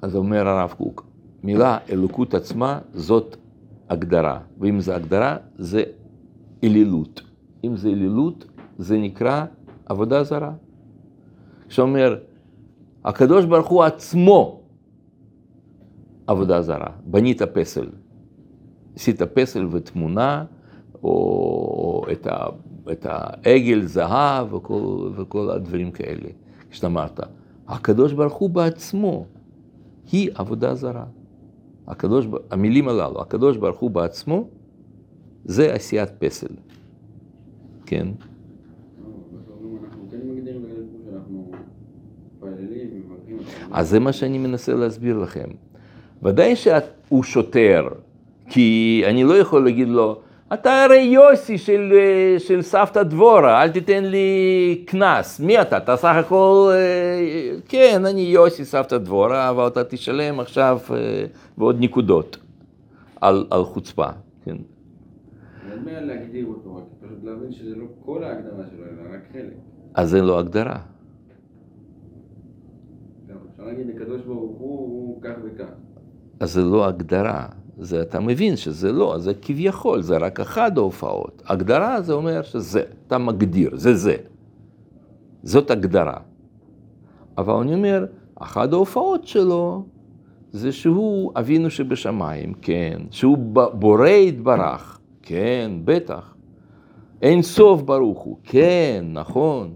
אז 0.02 0.16
אומר 0.16 0.48
הרב 0.48 0.74
קוק, 0.78 1.04
מילה 1.44 1.78
אלוקות 1.90 2.34
עצמה 2.34 2.78
זאת 2.94 3.36
הגדרה, 3.88 4.40
ואם 4.60 4.80
זה 4.80 4.96
הגדרה 4.96 5.36
זה 5.58 5.82
אלילות. 6.64 7.22
אם 7.64 7.76
זה 7.76 7.88
אלילות 7.88 8.44
זה 8.78 8.98
נקרא 8.98 9.44
עבודה 9.86 10.24
זרה. 10.24 10.52
כשאומר, 11.68 12.18
הקדוש 13.04 13.44
ברוך 13.44 13.68
הוא 13.68 13.82
עצמו 13.84 14.60
עבודה 16.26 16.62
זרה, 16.62 16.90
בנית 17.04 17.42
פסל. 17.42 17.88
עשית 18.96 19.22
פסל 19.22 19.66
ותמונה, 19.70 20.44
או 21.02 22.04
את, 22.12 22.26
ה, 22.26 22.46
את 22.92 23.06
העגל 23.08 23.82
זהב 23.82 24.54
וכל, 24.54 25.10
וכל 25.16 25.50
הדברים 25.50 25.90
כאלה. 25.90 26.28
כשאתה 26.70 26.86
אמרת, 26.86 27.20
הקדוש 27.68 28.12
ברוך 28.12 28.34
הוא 28.34 28.50
בעצמו, 28.50 29.26
היא 30.12 30.30
עבודה 30.34 30.74
זרה. 30.74 31.04
הקדוש, 31.88 32.26
המילים 32.50 32.88
הללו, 32.88 33.20
הקדוש 33.20 33.56
ברוך 33.56 33.78
הוא 33.78 33.90
בעצמו, 33.90 34.48
זה 35.44 35.74
עשיית 35.74 36.10
פסל. 36.18 36.54
כן? 37.86 38.08
אז 43.70 43.88
זה 43.88 44.00
מה 44.00 44.12
שאני 44.12 44.38
מנסה 44.38 44.74
להסביר 44.74 45.18
לכם. 45.18 45.48
ודאי 46.22 46.56
שהוא 46.56 47.22
שוטר, 47.22 47.88
כי 48.48 49.02
אני 49.06 49.24
לא 49.24 49.38
יכול 49.38 49.64
להגיד 49.64 49.88
לו, 49.88 50.20
אתה 50.54 50.84
הרי 50.84 51.00
יוסי 51.00 51.58
של, 51.58 51.92
של 52.38 52.62
סבתא 52.62 53.02
דבורה, 53.02 53.62
אל 53.62 53.70
תיתן 53.70 54.04
לי 54.04 54.82
קנס. 54.86 55.40
מי 55.40 55.60
אתה? 55.60 55.76
אתה 55.76 55.96
סך 55.96 56.14
הכל, 56.14 56.70
כן, 57.68 58.02
אני 58.06 58.20
יוסי 58.20 58.64
סבתא 58.64 58.98
דבורה, 58.98 59.50
אבל 59.50 59.66
אתה 59.66 59.84
תשלם 59.84 60.40
עכשיו 60.40 60.78
בעוד 61.58 61.76
נקודות 61.80 62.36
על, 63.20 63.46
על 63.50 63.64
חוצפה. 63.64 64.06
כן. 64.44 64.56
אין 65.72 65.84
בעיה 65.84 66.00
להגדיר 66.00 66.46
אותו, 66.46 66.76
רק 66.76 66.82
פשוט 67.00 67.24
להבין 67.24 67.52
שזה 67.52 67.76
לא 67.76 67.86
כל 68.04 68.24
ההגדרה 68.24 68.64
שלו, 68.70 68.84
אלא 68.84 69.14
רק 69.14 69.20
חלק. 69.32 69.54
אז 69.94 70.10
זה 70.10 70.22
לא 70.22 70.38
הגדרה. 70.38 70.78
אפשר 73.52 73.64
להגיד, 73.64 73.90
הקדוש 73.96 74.22
ברוך 74.22 74.58
הוא, 74.58 74.78
הוא 74.78 75.22
כך 75.22 75.34
וכך. 75.44 75.64
אז 76.40 76.52
זה 76.52 76.62
לא 76.62 76.86
הגדרה. 76.86 77.46
זה, 77.78 78.02
אתה 78.02 78.20
מבין 78.20 78.56
שזה 78.56 78.92
לא, 78.92 79.18
זה 79.18 79.32
כביכול, 79.42 80.02
זה 80.02 80.16
רק 80.16 80.40
אחת 80.40 80.76
ההופעות. 80.76 81.42
הגדרה 81.46 82.00
זה 82.00 82.12
אומר 82.12 82.42
שזה, 82.42 82.82
אתה 83.06 83.18
מגדיר, 83.18 83.70
זה 83.72 83.94
זה. 83.94 84.16
זאת 85.42 85.70
הגדרה. 85.70 86.16
אבל 87.38 87.54
אני 87.54 87.74
אומר, 87.74 88.06
אחת 88.34 88.72
ההופעות 88.72 89.26
שלו 89.26 89.84
זה 90.52 90.72
שהוא 90.72 91.32
אבינו 91.36 91.70
שבשמיים, 91.70 92.52
כן, 92.62 92.98
שהוא 93.10 93.38
בורא 93.72 94.08
יתברך, 94.08 94.98
כן, 95.22 95.70
בטח. 95.84 96.34
אין 97.22 97.42
סוף 97.42 97.82
ברוך 97.82 98.18
הוא, 98.18 98.36
כן, 98.44 99.04
נכון. 99.12 99.72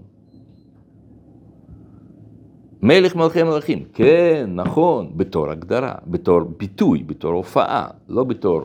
מלך 2.82 3.16
מלכי 3.16 3.42
מלכים, 3.42 3.84
כן, 3.94 4.50
נכון, 4.54 5.10
בתור 5.16 5.50
הגדרה, 5.50 5.94
בתור 6.06 6.40
ביטוי, 6.58 7.02
בתור 7.02 7.32
הופעה, 7.32 7.86
לא 8.08 8.24
בתור 8.24 8.62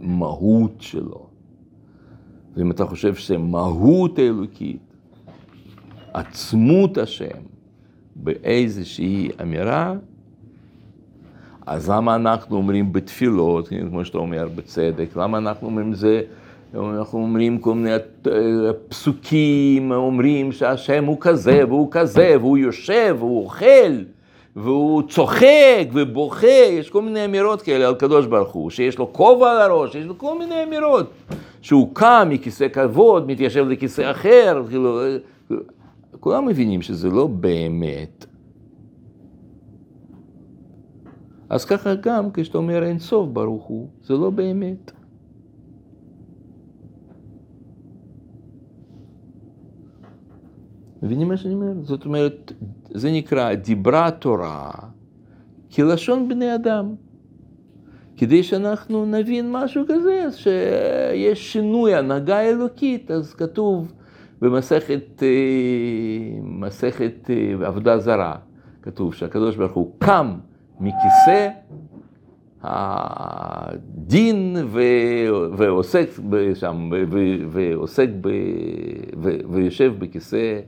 מהות 0.00 0.74
שלו. 0.78 1.26
ואם 2.56 2.70
אתה 2.70 2.86
חושב 2.86 3.14
שמהות 3.14 4.18
האלוקית, 4.18 4.78
עצמות 6.12 6.98
השם, 6.98 7.38
באיזושהי 8.16 9.28
אמירה, 9.42 9.94
אז 11.66 11.90
למה 11.90 12.14
אנחנו 12.14 12.56
אומרים 12.56 12.92
בתפילות, 12.92 13.68
כמו 13.90 14.04
שאתה 14.04 14.18
אומר 14.18 14.48
בצדק, 14.54 15.16
למה 15.16 15.38
אנחנו 15.38 15.66
אומרים 15.66 15.94
זה 15.94 16.22
אנחנו 16.74 17.18
אומרים 17.18 17.58
כל 17.58 17.74
מיני 17.74 17.96
פסוקים, 18.88 19.92
אומרים 19.92 20.52
שהשם 20.52 21.04
הוא 21.04 21.16
כזה 21.20 21.62
והוא 21.68 21.88
כזה, 21.90 22.36
והוא 22.40 22.58
יושב 22.58 23.16
והוא 23.18 23.44
אוכל, 23.44 24.02
והוא 24.56 25.02
צוחק 25.08 25.88
ובוכה, 25.92 26.46
יש 26.46 26.90
כל 26.90 27.02
מיני 27.02 27.24
אמירות 27.24 27.62
כאלה 27.62 27.88
על 27.88 27.94
קדוש 27.94 28.26
ברוך 28.26 28.52
הוא, 28.52 28.70
שיש 28.70 28.98
לו 28.98 29.12
כובע 29.12 29.50
על 29.50 29.70
הראש, 29.70 29.94
יש 29.94 30.06
לו 30.06 30.18
כל 30.18 30.38
מיני 30.38 30.62
אמירות, 30.64 31.10
שהוא 31.62 31.88
קם 31.92 32.28
מכיסא 32.30 32.68
כבוד, 32.68 33.26
מתיישב 33.26 33.68
לכיסא 33.68 34.10
אחר, 34.10 34.62
כאילו, 34.68 35.00
כולם 36.20 36.46
מבינים 36.46 36.82
שזה 36.82 37.08
לא 37.08 37.26
באמת. 37.26 38.26
אז 41.48 41.64
ככה 41.64 41.94
גם 41.94 42.30
כשאתה 42.30 42.58
אומר 42.58 42.84
אין 42.84 42.98
סוף 42.98 43.28
ברוך 43.28 43.64
הוא, 43.64 43.88
זה 44.02 44.14
לא 44.14 44.30
באמת. 44.30 44.97
מבינים 51.02 51.28
מה 51.28 51.36
שאני 51.36 51.54
אומר? 51.54 51.72
זאת 51.82 52.04
אומרת, 52.04 52.52
זה 52.90 53.10
נקרא 53.12 53.54
דיברה 53.54 54.10
תורה 54.10 54.70
כלשון 55.74 56.28
בני 56.28 56.54
אדם. 56.54 56.94
כדי 58.16 58.42
שאנחנו 58.42 59.06
נבין 59.06 59.52
משהו 59.52 59.84
כזה, 59.88 60.26
שיש 60.30 61.52
שינוי, 61.52 61.94
הנהגה 61.94 62.40
אלוקית, 62.40 63.10
אז 63.10 63.34
כתוב 63.34 63.92
במסכת 64.40 65.22
מסכת 66.42 67.30
עבודה 67.64 67.98
זרה, 67.98 68.36
כתוב 68.82 69.14
שהקדוש 69.14 69.56
ברוך 69.56 69.72
הוא 69.72 69.92
קם 69.98 70.34
מכיסא 70.80 71.48
הדין 72.62 74.56
ועוסק 75.56 76.08
שם, 76.54 76.90
ועוסק, 77.50 78.08
ויושב 79.50 79.94
בכיסא 79.98 80.60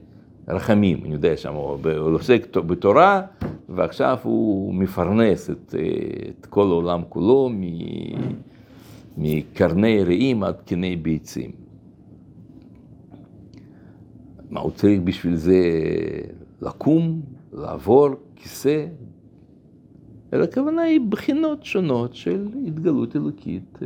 רחמים, 0.51 1.01
אני 1.05 1.13
יודע 1.13 1.37
שם, 1.37 1.55
הוא 1.55 1.79
עוסק 2.15 2.57
בתורה, 2.57 3.23
ועכשיו 3.69 4.19
הוא 4.23 4.75
מפרנס 4.75 5.51
את, 5.51 5.75
את 6.41 6.47
כל 6.47 6.67
העולם 6.67 7.03
כולו 7.09 7.51
מקרני 9.17 10.05
רעים 10.05 10.43
עד 10.43 10.61
קני 10.67 10.97
ביצים. 10.97 11.51
מה 14.51 14.61
הוא 14.61 14.71
צריך 14.71 15.01
בשביל 15.05 15.37
זה 15.37 15.61
לקום, 16.63 17.21
לעבור 17.53 18.09
כיסא? 18.37 18.87
אלא 20.33 20.45
הכוונה 20.45 20.83
היא 20.83 21.01
בחינות 21.09 21.65
שונות 21.65 22.15
של 22.15 22.49
התגלות 22.67 23.17
אלוקית. 23.17 23.79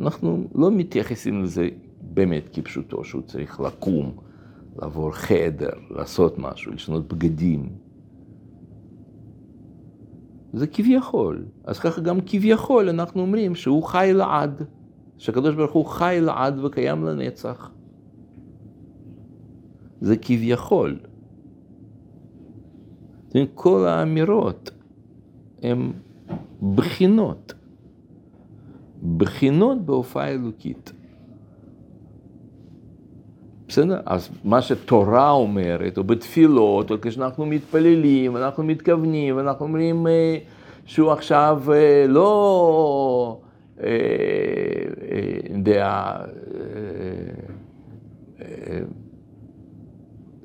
אנחנו 0.00 0.44
לא 0.54 0.70
מתייחסים 0.70 1.42
לזה 1.42 1.68
באמת 2.00 2.48
כפשוטו, 2.52 3.04
שהוא 3.04 3.22
צריך 3.22 3.60
לקום. 3.60 4.25
לעבור 4.78 5.12
חדר, 5.12 5.70
לעשות 5.90 6.38
משהו, 6.38 6.72
לשנות 6.72 7.12
בגדים. 7.12 7.68
זה 10.52 10.66
כביכול. 10.66 11.44
אז 11.64 11.78
ככה 11.78 12.00
גם 12.00 12.18
כביכול 12.26 12.88
אנחנו 12.88 13.20
אומרים 13.20 13.54
שהוא 13.54 13.82
חי 13.82 14.10
לעד, 14.14 14.62
שהקדוש 15.18 15.54
ברוך 15.54 15.72
הוא 15.72 15.86
חי 15.86 16.18
לעד 16.22 16.58
וקיים 16.58 17.04
לנצח. 17.04 17.70
זה 20.00 20.16
כביכול. 20.16 20.98
כל 23.54 23.86
האמירות 23.86 24.70
הן 25.62 25.92
בחינות. 26.74 27.54
בחינות 29.16 29.86
בהופעה 29.86 30.28
אלוקית. 30.28 30.92
בסדר? 33.76 34.00
אז 34.06 34.28
מה 34.44 34.62
שתורה 34.62 35.30
אומרת, 35.30 35.98
או 35.98 36.04
בתפילות, 36.04 36.90
או 36.90 36.96
כשאנחנו 37.02 37.46
מתפללים, 37.46 38.36
אנחנו 38.36 38.62
מתכוונים, 38.64 39.38
אנחנו 39.38 39.66
אומרים 39.66 40.06
אה, 40.06 40.38
שהוא 40.86 41.12
עכשיו 41.12 41.62
אה, 41.72 42.06
לא, 42.08 43.40
אה, 43.82 43.88
יודע, 45.50 46.16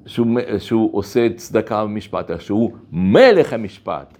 שהוא, 0.05 0.27
שהוא 0.57 0.97
עושה 0.97 1.27
צדקה 1.35 1.83
במשפט, 1.83 2.31
שהוא 2.39 2.71
מלך 2.91 3.53
המשפט. 3.53 4.17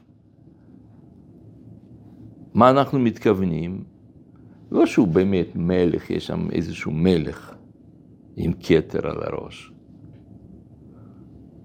מה 2.53 2.69
אנחנו 2.69 2.99
מתכוונים? 2.99 3.83
לא 4.71 4.85
שהוא 4.85 5.07
באמת 5.07 5.47
מלך, 5.55 6.09
יש 6.09 6.27
שם 6.27 6.47
איזשהו 6.51 6.91
מלך. 6.91 7.60
עם 8.35 8.51
כתר 8.59 9.07
על 9.07 9.23
הראש. 9.23 9.71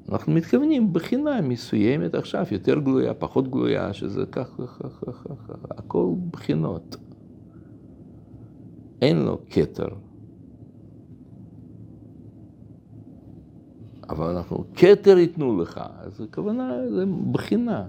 אנחנו 0.08 0.32
מתכוונים 0.32 0.92
בחינה 0.92 1.40
מסוימת 1.40 2.14
עכשיו, 2.14 2.44
יותר 2.50 2.78
גלויה, 2.78 3.14
פחות 3.14 3.48
גלויה, 3.48 3.92
שזה 3.92 4.26
כך, 4.26 4.48
כך, 4.58 4.82
כך, 4.82 5.26
כך, 5.26 5.50
הכל 5.70 6.14
בחינות. 6.30 6.96
אין 9.02 9.16
לו 9.18 9.38
כתר. 9.50 9.88
אבל 14.08 14.36
אנחנו, 14.36 14.64
כתר 14.74 15.18
ייתנו 15.18 15.60
לך, 15.60 15.80
אז 15.98 16.20
הכוונה, 16.20 16.88
זה 16.90 17.04
בחינה. 17.32 17.88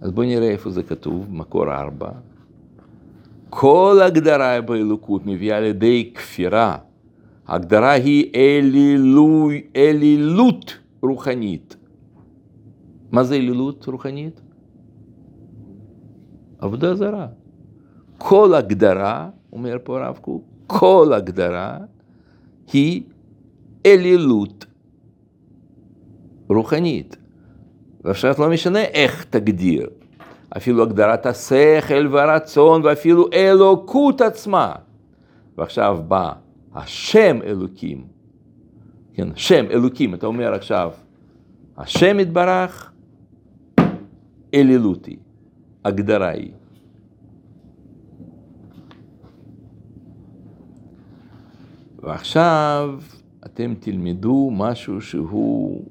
אז 0.00 0.10
בואו 0.12 0.26
נראה 0.26 0.48
איפה 0.48 0.70
זה 0.70 0.82
כתוב, 0.82 1.26
מקור 1.30 1.72
ארבע. 1.72 2.10
כל 3.58 4.00
הגדרה 4.04 4.60
באלוקות 4.60 5.26
מביאה 5.26 5.60
לידי 5.60 6.12
כפירה. 6.14 6.76
ההגדרה 7.46 7.92
היא 7.92 8.32
אלילוי, 8.34 9.62
אלילות 9.76 10.78
רוחנית. 11.02 11.76
מה 13.12 13.24
זה 13.24 13.34
אלילות 13.34 13.86
רוחנית? 13.86 14.40
עבודה 16.58 16.94
זרה. 16.94 17.26
כל 18.18 18.54
הגדרה, 18.54 19.30
אומר 19.52 19.76
פה 19.84 19.98
הרב 19.98 20.18
קוק, 20.18 20.44
כל 20.66 21.12
הגדרה 21.16 21.78
היא 22.72 23.02
אלילות 23.86 24.66
רוחנית. 26.48 27.16
ועכשיו 28.04 28.34
לא 28.38 28.50
משנה 28.50 28.82
איך 28.82 29.24
תגדיר, 29.24 29.88
אפילו 30.56 30.82
הגדרת 30.82 31.26
השכל 31.26 32.06
והרצון 32.10 32.84
ואפילו 32.84 33.26
אלוקות 33.32 34.20
עצמה. 34.20 34.72
ועכשיו 35.58 35.98
בא 36.08 36.32
השם 36.74 37.38
אלוקים, 37.44 38.04
כן, 39.14 39.28
שם 39.34 39.64
אלוקים, 39.70 40.14
אתה 40.14 40.26
אומר 40.26 40.54
עכשיו, 40.54 40.92
השם 41.76 42.20
יתברך, 42.20 42.92
אלילותי, 44.54 45.16
הגדרה 45.84 46.28
היא. 46.28 46.50
ועכשיו 52.02 53.00
אתם 53.46 53.74
תלמדו 53.80 54.50
משהו 54.52 55.00
שהוא, 55.00 55.84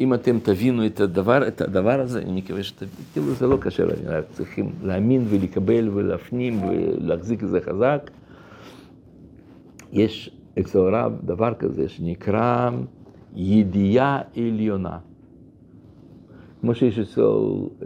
אם 0.00 0.14
אתם 0.14 0.38
תבינו 0.38 0.86
את 0.86 1.00
הדבר, 1.00 1.48
את 1.48 1.60
הדבר 1.60 2.00
הזה, 2.00 2.22
אני 2.22 2.40
מקווה 2.40 2.62
שתבינו, 2.62 2.92
כאילו 3.12 3.34
זה 3.34 3.46
לא 3.46 3.56
קשה, 3.60 3.84
רק 4.06 4.24
צריכים 4.30 4.72
להאמין 4.82 5.24
ולקבל 5.28 5.88
ולהפנים 5.88 6.62
ולהחזיק 6.62 7.42
את 7.42 7.48
זה 7.48 7.60
חזק. 7.60 8.10
יש 9.92 10.30
אצל 10.58 10.78
הרב 10.78 11.12
דבר 11.24 11.54
כזה 11.54 11.88
שנקרא 11.88 12.70
ידיעה 13.34 14.20
עליונה. 14.36 14.98
כמו 16.60 16.74
שיש 16.74 16.98
אצל, 16.98 17.22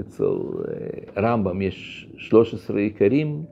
אצל 0.00 0.24
אה, 0.24 1.22
רמב"ם, 1.22 1.62
יש 1.62 2.08
13 2.16 2.78
עיקרים, 2.78 3.42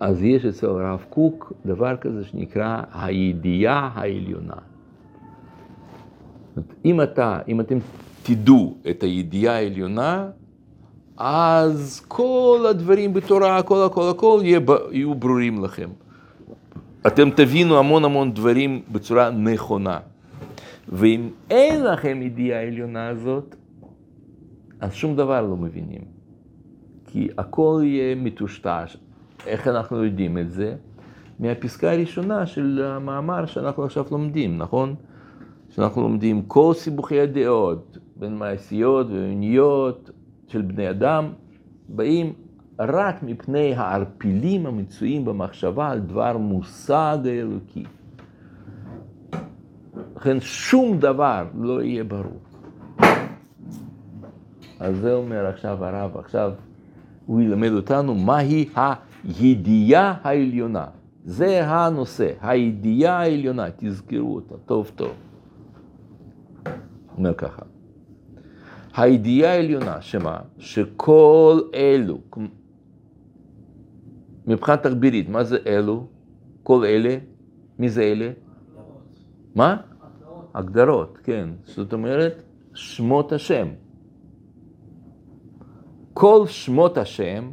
אז 0.00 0.22
יש 0.22 0.44
אצל 0.44 0.66
הרב 0.66 1.04
קוק 1.10 1.52
דבר 1.66 1.96
כזה 1.96 2.24
שנקרא 2.24 2.82
הידיעה 2.92 3.90
העליונה. 3.94 4.69
אם 6.84 7.02
אתה, 7.02 7.38
אם 7.48 7.60
אתם 7.60 7.78
תדעו 8.22 8.76
את 8.90 9.02
הידיעה 9.02 9.56
העליונה, 9.56 10.28
אז 11.16 12.02
כל 12.08 12.66
הדברים 12.70 13.12
בתורה, 13.12 13.58
הכל, 13.58 13.82
הכל, 13.86 14.10
הכל 14.10 14.40
יהיו 14.90 15.14
ברורים 15.14 15.64
לכם. 15.64 15.88
אתם 17.06 17.30
תבינו 17.30 17.78
המון 17.78 18.04
המון 18.04 18.34
דברים 18.34 18.82
בצורה 18.92 19.30
נכונה. 19.30 19.98
ואם 20.88 21.28
אין 21.50 21.84
לכם 21.84 22.22
ידיעה 22.22 22.60
העליונה 22.60 23.08
הזאת, 23.08 23.56
אז 24.80 24.92
שום 24.92 25.16
דבר 25.16 25.42
לא 25.42 25.56
מבינים. 25.56 26.00
כי 27.06 27.28
הכל 27.38 27.80
יהיה 27.84 28.14
מטושטש. 28.14 28.96
איך 29.46 29.68
אנחנו 29.68 30.04
יודעים 30.04 30.38
את 30.38 30.50
זה? 30.50 30.74
מהפסקה 31.38 31.92
הראשונה 31.92 32.46
של 32.46 32.82
המאמר 32.84 33.46
שאנחנו 33.46 33.84
עכשיו 33.84 34.04
לומדים, 34.10 34.58
נכון? 34.58 34.94
שאנחנו 35.70 36.02
לומדים 36.02 36.42
כל 36.42 36.72
סיבוכי 36.74 37.20
הדעות, 37.20 37.98
בין 38.16 38.36
מעשיות 38.36 39.06
ועיוניות 39.10 40.10
של 40.46 40.62
בני 40.62 40.90
אדם, 40.90 41.32
באים 41.88 42.32
רק 42.78 43.22
מפני 43.22 43.74
הערפילים 43.74 44.66
המצויים 44.66 45.24
במחשבה 45.24 45.90
על 45.90 46.00
דבר 46.00 46.36
מושג 46.36 47.18
האלוקי. 47.24 47.84
לכן 50.16 50.40
שום 50.40 50.98
דבר 50.98 51.46
לא 51.54 51.82
יהיה 51.82 52.04
ברור. 52.04 52.40
אז 54.80 54.96
זה 54.96 55.14
אומר 55.14 55.46
עכשיו 55.46 55.84
הרב, 55.84 56.16
עכשיו 56.16 56.52
הוא 57.26 57.40
ילמד 57.40 57.72
אותנו 57.72 58.14
מהי 58.14 58.68
הידיעה 59.24 60.14
העליונה. 60.22 60.84
זה 61.24 61.66
הנושא, 61.66 62.32
הידיעה 62.40 63.20
העליונה, 63.20 63.66
תזכרו 63.76 64.34
אותה 64.34 64.54
טוב 64.66 64.90
טוב. 64.96 65.29
אומר 67.20 67.34
ככה, 67.34 67.62
הידיעה 68.96 69.52
העליונה, 69.52 70.02
שמה? 70.02 70.38
שכל 70.58 71.60
אלו, 71.74 72.20
מבחינה 74.46 74.76
תחבירית, 74.76 75.28
מה 75.28 75.44
זה 75.44 75.58
אלו? 75.66 76.06
כל 76.62 76.84
אלה? 76.84 77.16
מי 77.78 77.88
זה 77.88 78.02
אלה? 78.02 78.30
מה? 79.54 79.76
הגדרות, 80.54 81.18
כן. 81.22 81.48
זאת 81.64 81.92
אומרת, 81.92 82.42
שמות 82.74 83.32
השם. 83.32 83.68
כל 86.14 86.46
שמות 86.46 86.98
השם 86.98 87.50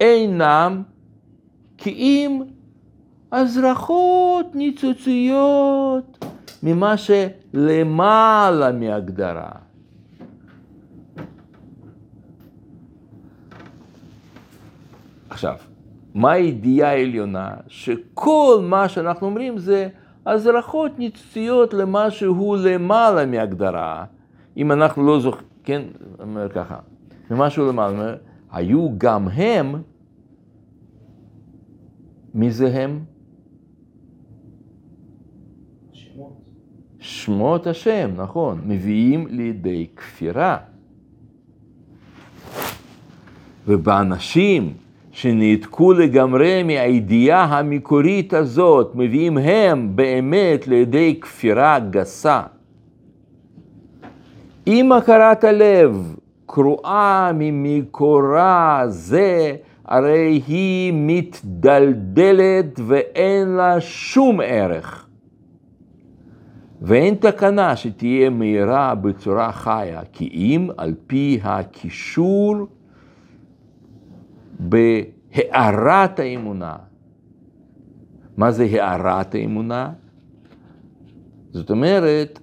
אינם 0.00 0.82
כי 1.76 1.90
אם 1.90 2.42
הזרחות 3.32 4.54
ניצוציות 4.54 6.19
ממה 6.62 6.94
שלמעלה 6.96 8.72
מהגדרה. 8.72 9.50
עכשיו, 15.30 15.56
מה 16.14 16.32
הידיעה 16.32 16.90
העליונה? 16.90 17.54
שכל 17.68 18.58
מה 18.62 18.88
שאנחנו 18.88 19.26
אומרים 19.26 19.58
זה 19.58 19.88
הזרחות 20.26 20.98
ניצוציות 20.98 21.74
למה 21.74 22.10
שהוא 22.10 22.56
למעלה 22.56 23.26
מהגדרה. 23.26 24.04
אם 24.56 24.72
אנחנו 24.72 25.06
לא 25.06 25.20
זוכרים, 25.20 25.48
כן, 25.64 25.82
אומר 26.20 26.48
ככה, 26.48 26.78
ממשהו 27.30 27.68
למעלה, 27.68 27.92
אומר, 27.92 28.16
היו 28.50 28.88
גם 28.98 29.28
הם, 29.28 29.82
מי 32.34 32.50
זה 32.50 32.82
הם? 32.82 33.04
שמות. 35.92 36.32
שמות 37.00 37.66
השם, 37.66 38.10
נכון, 38.16 38.60
מביאים 38.66 39.26
לידי 39.30 39.86
כפירה. 39.96 40.56
ובאנשים 43.68 44.72
שנעתקו 45.12 45.92
לגמרי 45.92 46.62
מהידיעה 46.62 47.44
המקורית 47.44 48.34
הזאת, 48.34 48.92
מביאים 48.94 49.38
הם 49.38 49.90
באמת 49.94 50.68
לידי 50.68 51.20
כפירה 51.20 51.78
גסה. 51.78 52.42
אם 54.66 54.92
הכרת 54.92 55.44
הלב 55.44 56.16
קרועה 56.46 57.30
ממקורה 57.34 58.82
זה, 58.88 59.56
הרי 59.84 60.42
היא 60.46 60.92
מתדלדלת 60.94 62.80
ואין 62.86 63.48
לה 63.48 63.80
שום 63.80 64.40
ערך. 64.44 64.99
ואין 66.80 67.14
תקנה 67.14 67.76
שתהיה 67.76 68.30
מהירה 68.30 68.94
בצורה 68.94 69.52
חיה, 69.52 70.00
כי 70.12 70.28
אם 70.32 70.68
על 70.76 70.94
פי 71.06 71.40
הקישור 71.42 72.56
בהארת 74.58 76.20
האמונה. 76.20 76.76
מה 78.36 78.50
זה 78.50 78.64
הארת 78.64 79.34
האמונה? 79.34 79.92
זאת 81.52 81.70
אומרת 81.70 82.40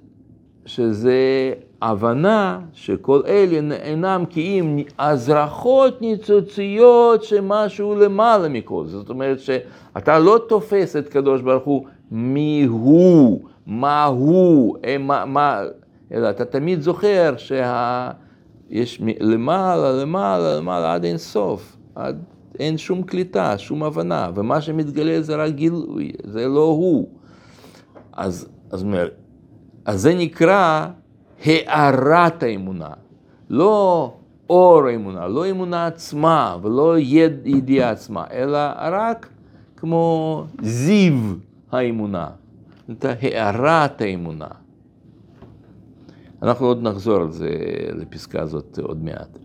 שזה 0.66 1.54
הבנה 1.82 2.60
שכל 2.74 3.22
אלה 3.28 3.76
אינם 3.76 4.24
כי 4.30 4.62
הזרחות 5.00 6.02
ניצוציות 6.02 7.24
שמשהו 7.24 7.96
למעלה 7.96 8.50
מכל. 8.50 8.86
זאת 8.86 9.10
אומרת 9.10 9.40
שאתה 9.40 10.20
לא 10.20 10.40
תופס 10.50 10.96
את 10.96 11.10
קדוש 11.10 11.42
ברוך 11.42 11.64
הוא 11.64 11.86
מי 12.12 12.66
הוא, 12.70 13.48
מה 13.68 14.06
הוא, 14.06 14.78
אה, 14.86 14.98
מה, 14.98 15.26
מה, 15.26 15.62
אלא 16.12 16.30
אתה 16.30 16.46
תמיד 16.46 16.82
זוכר 16.82 17.36
שיש 17.38 19.02
למעלה, 19.20 19.92
למעלה, 19.92 20.58
למעלה 20.58 20.94
עד 20.94 21.04
אין 21.04 21.18
סוף, 21.18 21.78
עד 21.96 22.24
אין 22.60 22.78
שום 22.78 23.04
קליטה, 23.04 23.58
שום 23.58 23.84
הבנה, 23.84 24.30
ומה 24.36 24.62
שמתגלה 24.62 25.22
זה 25.22 25.36
רק 25.36 25.54
גילוי, 25.54 26.12
זה 26.24 26.48
לא 26.48 26.64
הוא. 26.66 27.08
אז, 28.14 28.48
אז, 28.72 28.86
אז 29.86 30.02
זה 30.02 30.16
נקרא 30.16 30.88
הארת 31.46 32.44
האמונה. 32.44 32.90
לא 33.50 34.14
אור 34.50 34.86
האמונה, 34.86 35.28
לא 35.28 35.50
אמונה 35.50 35.88
עצמה 35.88 36.58
ולא 36.62 37.00
יד, 37.00 37.48
ידיעה 37.48 37.90
עצמה, 37.90 38.24
אלא 38.32 38.58
רק 38.78 39.30
כמו 39.78 40.44
זיו 40.62 41.14
האמונה, 41.72 42.28
את 42.92 43.06
הארת 43.06 44.02
האמונה. 44.02 44.48
אנחנו 46.42 46.66
עוד 46.66 46.84
נחזור 46.84 47.16
על 47.16 47.32
זה, 47.32 47.50
לפסקה 47.94 48.42
הזאת 48.42 48.80
עוד 48.80 49.04
מעט. 49.04 49.38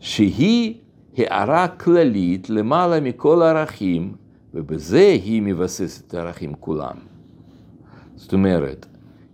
שהיא 0.00 0.74
הערה 1.16 1.68
כללית 1.68 2.50
למעלה 2.50 3.00
מכל 3.00 3.42
הערכים, 3.42 4.12
ובזה 4.54 5.16
היא 5.24 5.42
מבססת 5.42 6.08
את 6.08 6.14
הערכים 6.14 6.54
כולם. 6.54 6.96
זאת 8.14 8.32
אומרת, 8.32 8.86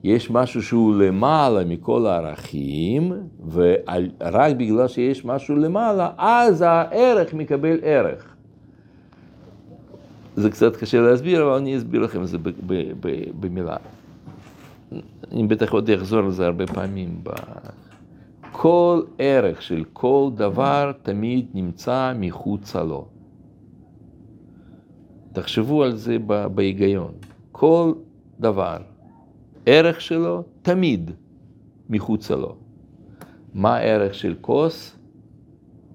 יש 0.04 0.30
משהו 0.30 0.62
שהוא 0.62 0.94
למעלה 0.94 1.64
מכל 1.64 2.06
הערכים, 2.06 3.12
ורק 3.52 4.56
בגלל 4.56 4.88
שיש 4.88 5.24
משהו 5.24 5.56
למעלה, 5.56 6.10
אז 6.18 6.62
הערך 6.66 7.34
מקבל 7.34 7.78
ערך. 7.82 8.31
זה 10.36 10.50
קצת 10.50 10.76
קשה 10.76 11.00
להסביר, 11.00 11.42
אבל 11.42 11.52
אני 11.52 11.76
אסביר 11.76 12.00
לכם 12.00 12.22
את 12.22 12.28
זה 12.28 12.38
במילה. 13.40 13.76
אני 15.32 15.46
בטח 15.46 15.72
עוד 15.72 15.90
אחזור 15.90 16.18
על 16.18 16.30
זה 16.30 16.46
הרבה 16.46 16.66
פעמים. 16.66 17.22
כל 18.52 19.02
ערך 19.18 19.62
של 19.62 19.84
כל 19.92 20.30
דבר 20.34 20.92
תמיד 21.02 21.46
נמצא 21.54 22.12
מחוצה 22.18 22.82
לו. 22.82 23.08
תחשבו 25.32 25.82
על 25.82 25.96
זה 25.96 26.16
בהיגיון. 26.54 27.12
כל 27.52 27.92
דבר, 28.40 28.76
ערך 29.66 30.00
שלו 30.00 30.42
תמיד 30.62 31.10
מחוצה 31.90 32.36
לו. 32.36 32.56
מה 33.54 33.76
הערך 33.76 34.14
של 34.14 34.34
כוס? 34.40 34.98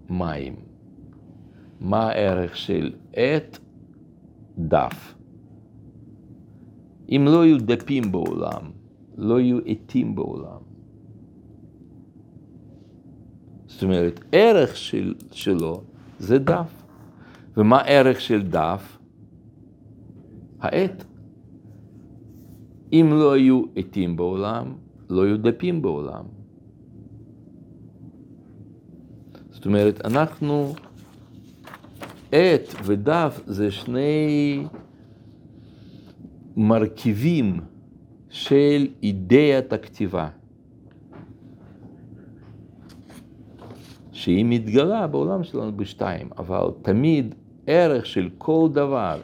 מים. 0.09 0.55
מה 1.81 2.07
הערך 2.07 2.57
של 2.57 2.93
עט? 3.13 3.57
דף. 4.57 5.15
אם 7.09 7.25
לא 7.25 7.45
יהיו 7.45 7.57
דפים 7.57 8.11
בעולם, 8.11 8.71
לא 9.17 9.39
יהיו 9.39 9.57
עטים 9.65 10.15
בעולם. 10.15 10.59
זאת 13.67 13.83
אומרת, 13.83 14.19
ערך 14.31 14.77
של, 14.77 15.15
שלו 15.31 15.81
זה 16.19 16.39
דף. 16.39 16.83
ומה 17.57 17.81
ערך 17.81 18.21
של 18.21 18.47
דף? 18.47 18.97
העט. 20.59 21.03
אם 22.93 23.09
לא 23.11 23.33
היו 23.33 23.63
עטים 23.75 24.15
בעולם, 24.15 24.73
לא 25.09 25.23
היו 25.23 25.37
דפים 25.37 25.81
בעולם. 25.81 26.25
זאת 29.49 29.65
אומרת, 29.65 30.05
אנחנו, 30.05 30.73
עט 32.31 32.73
ודף 32.83 33.41
זה 33.45 33.71
שני 33.71 34.65
מרכיבים 36.57 37.59
של 38.29 38.87
אידאיית 39.03 39.73
הכתיבה, 39.73 40.29
שהיא 44.11 44.45
מתגלה 44.49 45.07
בעולם 45.07 45.43
שלנו 45.43 45.77
בשתיים, 45.77 46.29
אבל 46.37 46.71
תמיד 46.81 47.35
ערך 47.67 48.05
של 48.05 48.29
כל 48.37 48.69
דבר 48.73 49.21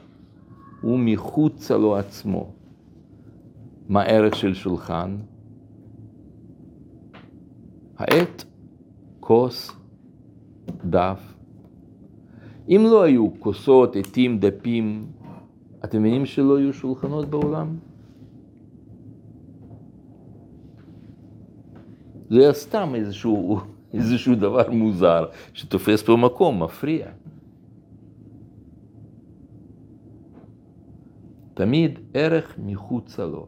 הוא 0.81 0.99
מחוצה 0.99 1.77
לו 1.77 1.95
עצמו. 1.95 2.53
מה 3.89 4.01
הערך 4.01 4.35
של 4.35 4.53
שולחן? 4.53 5.17
העט, 7.97 8.43
כוס, 9.19 9.71
דף. 10.85 11.32
אם 12.67 12.81
לא 12.91 13.03
היו 13.03 13.39
כוסות, 13.39 13.95
עטים, 13.95 14.39
דפים, 14.39 15.05
אתם 15.83 15.99
מבינים 15.99 16.25
שלא 16.25 16.59
יהיו 16.59 16.73
שולחנות 16.73 17.29
בעולם? 17.29 17.77
זה 22.29 22.39
היה 22.39 22.53
סתם 22.53 22.91
איזשהו, 22.95 23.59
איזשהו 23.93 24.35
דבר 24.35 24.71
מוזר 24.71 25.25
שתופס 25.53 26.03
פה 26.03 26.15
מקום, 26.17 26.63
מפריע. 26.63 27.07
תמיד 31.53 31.99
ערך 32.13 32.55
מחוצה 32.65 33.25
לו. 33.25 33.47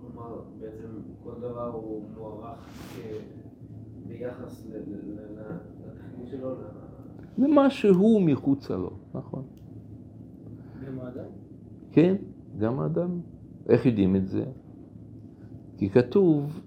כלומר, 0.00 0.40
בעצם 0.60 0.88
כל 1.24 1.32
דבר 1.40 1.80
ביחס 4.08 4.66
לתכנית 4.66 6.28
שלו? 6.30 6.54
למה 7.38 7.70
שהוא 7.70 8.22
מחוצה 8.22 8.76
לו, 8.76 8.90
נכון. 9.14 9.42
גם 10.86 10.98
האדם? 11.00 11.24
כן, 11.92 12.14
גם 12.58 12.80
האדם. 12.80 13.20
איך 13.68 13.86
יודעים 13.86 14.16
את 14.16 14.28
זה? 14.28 14.44
כי 15.78 15.90
כתוב 15.90 16.60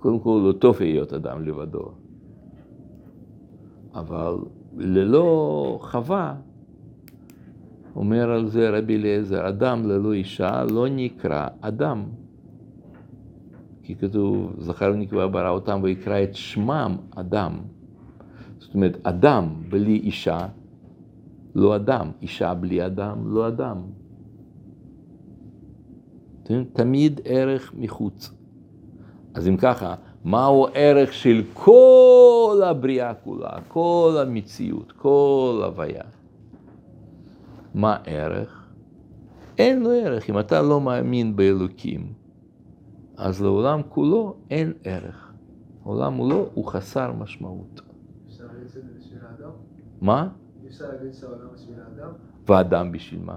קודם 0.00 0.20
כל, 0.20 0.42
לא 0.46 0.52
טוב 0.52 0.80
להיות 0.80 1.12
אדם 1.12 1.42
לבדו. 1.44 1.88
אבל 3.94 4.34
ללא 4.76 5.78
חווה, 5.82 6.34
אומר 7.96 8.30
על 8.30 8.48
זה 8.48 8.70
רבי 8.70 8.96
אליעזר, 8.96 9.48
אדם 9.48 9.86
ללא 9.86 10.12
אישה 10.12 10.64
לא 10.64 10.86
נקרא 10.88 11.48
אדם. 11.60 12.04
כי 13.82 13.94
כתוב, 13.94 14.54
זכר 14.58 14.90
ונקבע 14.94 15.26
ברא 15.26 15.50
אותם 15.50 15.80
ויקרא 15.82 16.22
את 16.22 16.34
שמם 16.34 16.96
אדם. 17.10 17.52
זאת 18.60 18.74
אומרת, 18.74 18.98
אדם 19.02 19.48
בלי 19.68 19.96
אישה, 19.96 20.46
לא 21.54 21.76
אדם. 21.76 22.10
אישה 22.22 22.54
בלי 22.54 22.86
אדם, 22.86 23.34
לא 23.34 23.48
אדם. 23.48 23.76
תמיד 26.72 27.20
ערך 27.24 27.74
מחוץ. 27.74 28.30
אז 29.34 29.48
אם 29.48 29.56
ככה, 29.56 29.94
מהו 30.24 30.66
הערך 30.66 31.12
של 31.12 31.42
כל 31.54 32.62
הבריאה 32.64 33.14
כולה, 33.14 33.50
כל 33.68 34.16
המציאות, 34.26 34.92
כל 34.92 35.62
הוויה? 35.64 36.04
מה 37.74 37.96
ערך? 38.04 38.68
אין 39.58 39.82
לו 39.82 39.90
ערך. 39.90 40.30
אם 40.30 40.38
אתה 40.38 40.62
לא 40.62 40.80
מאמין 40.80 41.36
באלוקים, 41.36 42.12
אז 43.16 43.42
לעולם 43.42 43.80
כולו 43.88 44.36
אין 44.50 44.72
ערך. 44.84 45.32
העולם 45.84 46.16
כולו 46.18 46.48
הוא 46.54 46.66
חסר 46.66 47.12
משמעות. 47.12 47.80
אפשר 48.28 48.44
להגיד 48.52 48.68
שזה 48.68 48.80
בשביל 48.98 49.18
האדם? 49.22 49.50
מה? 50.00 50.28
אפשר 50.68 50.84
להגיד 50.92 51.12
שהעולם 51.14 51.48
בשביל 51.54 51.76
האדם? 51.80 52.12
ואדם 52.48 52.92
בשביל 52.92 53.20
מה? 53.24 53.36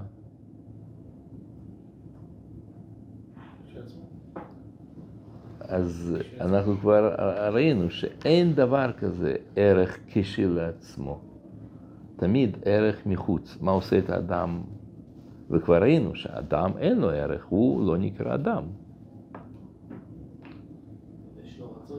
אז 5.68 6.16
אנחנו 6.40 6.76
כבר 6.76 7.14
ראינו 7.52 7.90
שאין 7.90 8.54
דבר 8.54 8.92
כזה 8.92 9.34
ערך 9.56 9.98
כשלעצמו. 10.06 11.20
תמיד 12.16 12.56
ערך 12.64 13.06
מחוץ. 13.06 13.58
מה 13.60 13.70
עושה 13.70 13.98
את 13.98 14.10
האדם? 14.10 14.62
וכבר 15.50 15.82
ראינו 15.82 16.14
שאדם 16.14 16.70
אין 16.78 16.98
לו 16.98 17.10
ערך, 17.10 17.44
הוא 17.44 17.86
לא 17.86 17.96
נקרא 17.96 18.34
אדם. 18.34 18.64
יש 21.42 21.58
לו 21.58 21.76
רצון. 21.82 21.98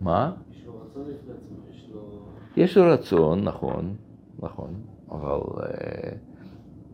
מה? 0.00 0.32
יש 0.50 0.66
לו 0.66 0.80
רצון 0.80 1.02
בפני 1.02 1.32
עצמו, 1.32 1.56
יש 1.70 1.90
לו... 1.94 2.28
יש 2.58 2.76
לו 2.76 2.92
רצון, 2.92 3.44
נכון, 3.44 3.94
נכון, 4.42 4.74
אבל 5.10 5.62
אה, 5.62 6.10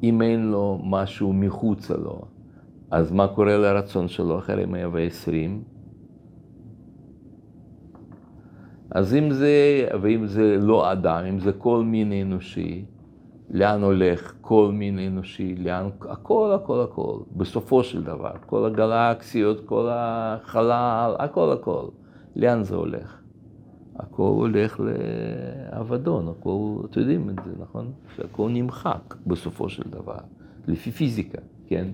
אם 0.02 0.22
אין 0.22 0.50
לו 0.50 0.80
משהו 0.84 1.32
מחוצה 1.32 1.94
לו, 1.96 2.20
אז 2.90 3.12
מה 3.12 3.28
קורה 3.28 3.56
לרצון 3.56 4.08
שלו 4.08 4.38
אחרי 4.38 4.66
120? 4.66 5.62
אז 8.90 9.14
אם 9.14 9.30
זה, 9.30 9.86
ואם 10.02 10.26
זה 10.26 10.56
לא 10.60 10.92
אדם, 10.92 11.24
אם 11.24 11.38
זה 11.40 11.52
כל 11.52 11.82
מין 11.84 12.12
אנושי, 12.12 12.84
לאן 13.50 13.82
הולך 13.82 14.34
כל 14.40 14.70
מין 14.72 14.98
אנושי, 14.98 15.54
לאן, 15.56 15.88
הכל, 16.00 16.52
הכל, 16.54 16.80
הכל, 16.80 17.18
בסופו 17.36 17.84
של 17.84 18.02
דבר, 18.02 18.32
כל 18.46 18.64
הגלקסיות, 18.64 19.66
כל 19.66 19.88
החלל, 19.90 21.14
הכל, 21.18 21.52
הכל, 21.52 21.84
לאן 22.36 22.62
זה 22.62 22.74
הולך? 22.74 23.23
הכל 23.96 24.22
הולך 24.22 24.80
לאבדון, 24.80 26.28
הכל, 26.28 26.76
אתם 26.90 27.00
יודעים 27.00 27.30
את 27.30 27.34
זה, 27.44 27.50
נכון? 27.62 27.92
שהכל 28.16 28.50
נמחק 28.50 29.14
בסופו 29.26 29.68
של 29.68 29.90
דבר, 29.90 30.18
לפי 30.66 30.90
פיזיקה, 30.90 31.38
כן? 31.66 31.88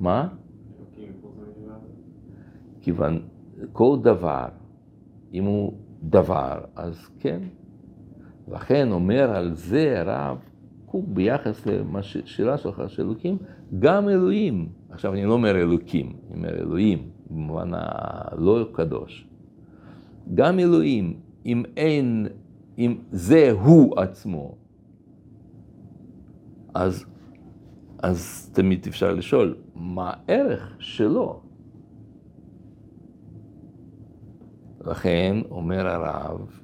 מה? 0.00 0.28
כיוון 2.80 3.22
כל 3.72 3.98
דבר, 4.02 4.48
אם 5.34 5.44
הוא 5.44 5.72
דבר, 6.02 6.58
אז 6.76 7.08
כן. 7.20 7.40
לכן 8.48 8.92
אומר 8.92 9.30
על 9.30 9.54
זה 9.54 10.00
הרב 10.00 10.38
קוק 10.86 11.04
ביחס 11.08 11.66
לשאלה 11.66 12.58
שלך 12.58 12.82
של 12.86 13.02
אלוקים, 13.02 13.38
גם 13.78 14.08
אלוהים, 14.08 14.68
עכשיו 14.90 15.12
אני 15.12 15.24
לא 15.24 15.32
אומר 15.32 15.56
אלוקים, 15.56 16.06
אני 16.06 16.36
אומר 16.36 16.60
אלוהים, 16.60 17.10
במובן 17.30 17.70
הלא 17.72 18.68
קדוש. 18.72 19.27
גם 20.34 20.58
אלוהים, 20.58 21.20
אם 21.46 21.62
אין, 21.76 22.26
אם 22.78 22.98
זה 23.12 23.50
הוא 23.50 24.00
עצמו, 24.00 24.54
אז, 26.74 27.04
אז 28.02 28.50
תמיד 28.52 28.86
אפשר 28.88 29.12
לשאול, 29.12 29.56
מה 29.74 30.12
הערך 30.28 30.76
שלו? 30.78 31.40
לכן, 34.80 35.36
אומר 35.50 35.86
הרב, 35.86 36.60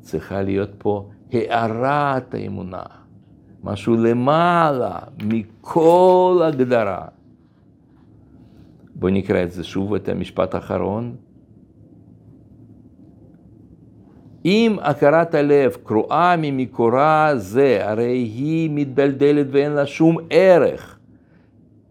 צריכה 0.00 0.42
להיות 0.42 0.70
פה 0.78 1.10
הארת 1.32 2.34
האמונה, 2.34 2.82
משהו 3.64 3.96
למעלה 3.96 4.98
מכל 5.22 6.42
הגדרה. 6.44 7.06
בואו 8.94 9.12
נקרא 9.12 9.42
את 9.42 9.52
זה 9.52 9.64
שוב, 9.64 9.94
את 9.94 10.08
המשפט 10.08 10.54
האחרון. 10.54 11.16
אם 14.44 14.76
הכרת 14.80 15.34
הלב 15.34 15.76
קרועה 15.84 16.34
ממקורה 16.38 17.32
זה, 17.36 17.78
הרי 17.82 18.16
היא 18.16 18.70
מתדלדלת 18.72 19.46
ואין 19.50 19.72
לה 19.72 19.86
שום 19.86 20.16
ערך, 20.30 20.98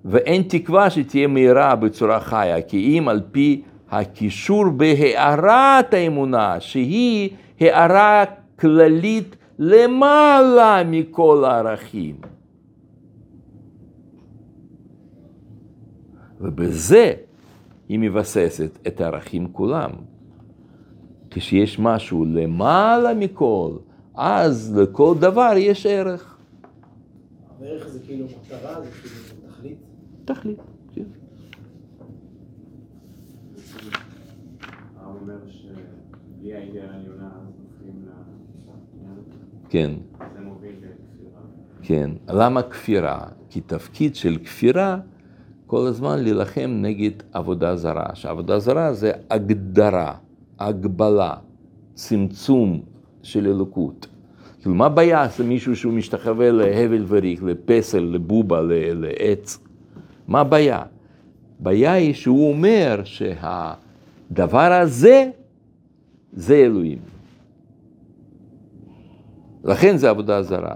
ואין 0.05 0.41
תקווה 0.41 0.89
שתהיה 0.89 1.27
מהירה 1.27 1.75
בצורה 1.75 2.19
חיה, 2.19 2.61
כי 2.61 2.97
אם 2.97 3.07
על 3.07 3.21
פי 3.31 3.61
הקישור 3.91 4.69
בהארת 4.69 5.93
האמונה, 5.93 6.59
שהיא 6.59 7.29
הארה 7.59 8.23
כללית 8.59 9.35
למעלה 9.59 10.81
מכל 10.85 11.43
הערכים. 11.47 12.15
ובזה 16.41 17.13
היא 17.89 17.99
מבססת 17.99 18.79
את 18.87 19.01
הערכים 19.01 19.47
כולם. 19.51 19.89
כשיש 21.39 21.79
משהו 21.79 22.25
למעלה 22.25 23.13
מכל, 23.13 23.71
אז 24.15 24.77
לכל 24.77 25.15
דבר 25.19 25.51
יש 25.57 25.85
ערך. 25.85 26.37
הערך 27.61 27.87
זה 27.87 27.99
כאילו 27.99 28.25
מטרה, 28.25 28.81
זה 28.81 28.89
כאילו 28.91 29.15
תכלית. 29.49 29.77
תכלית, 30.25 30.57
כן. 30.93 31.03
כן. 39.69 39.91
כן. 41.81 42.09
למה 42.27 42.61
כפירה? 42.61 43.19
כי 43.49 43.61
תפקיד 43.61 44.15
של 44.15 44.37
כפירה 44.43 44.99
כל 45.67 45.87
הזמן 45.87 46.19
להילחם 46.23 46.77
נגד 46.81 47.11
עבודה 47.33 47.75
זרה. 47.75 48.05
שעבודה 48.13 48.59
זרה 48.59 48.93
זה 48.93 49.11
הגדרה, 49.29 50.15
הגבלה, 50.59 51.33
צמצום 51.93 52.81
של 53.23 53.47
אלוקות. 53.47 54.07
כאילו, 54.61 54.75
מה 54.75 54.85
הבעיה 54.85 55.29
של 55.29 55.43
מישהו 55.43 55.75
שהוא 55.75 55.93
משתחווה 55.93 56.51
להבל 56.51 57.05
וריק, 57.07 57.41
לפסל, 57.43 57.99
לבובה, 57.99 58.61
לעץ? 58.93 59.59
מה 60.27 60.39
הבעיה? 60.39 60.81
הבעיה 61.59 61.93
היא 61.93 62.13
שהוא 62.13 62.49
אומר 62.51 63.01
שהדבר 63.03 64.71
הזה 64.73 65.29
זה 66.33 66.55
אלוהים. 66.55 66.99
לכן 69.63 69.97
זה 69.97 70.09
עבודה 70.09 70.41
זרה. 70.43 70.75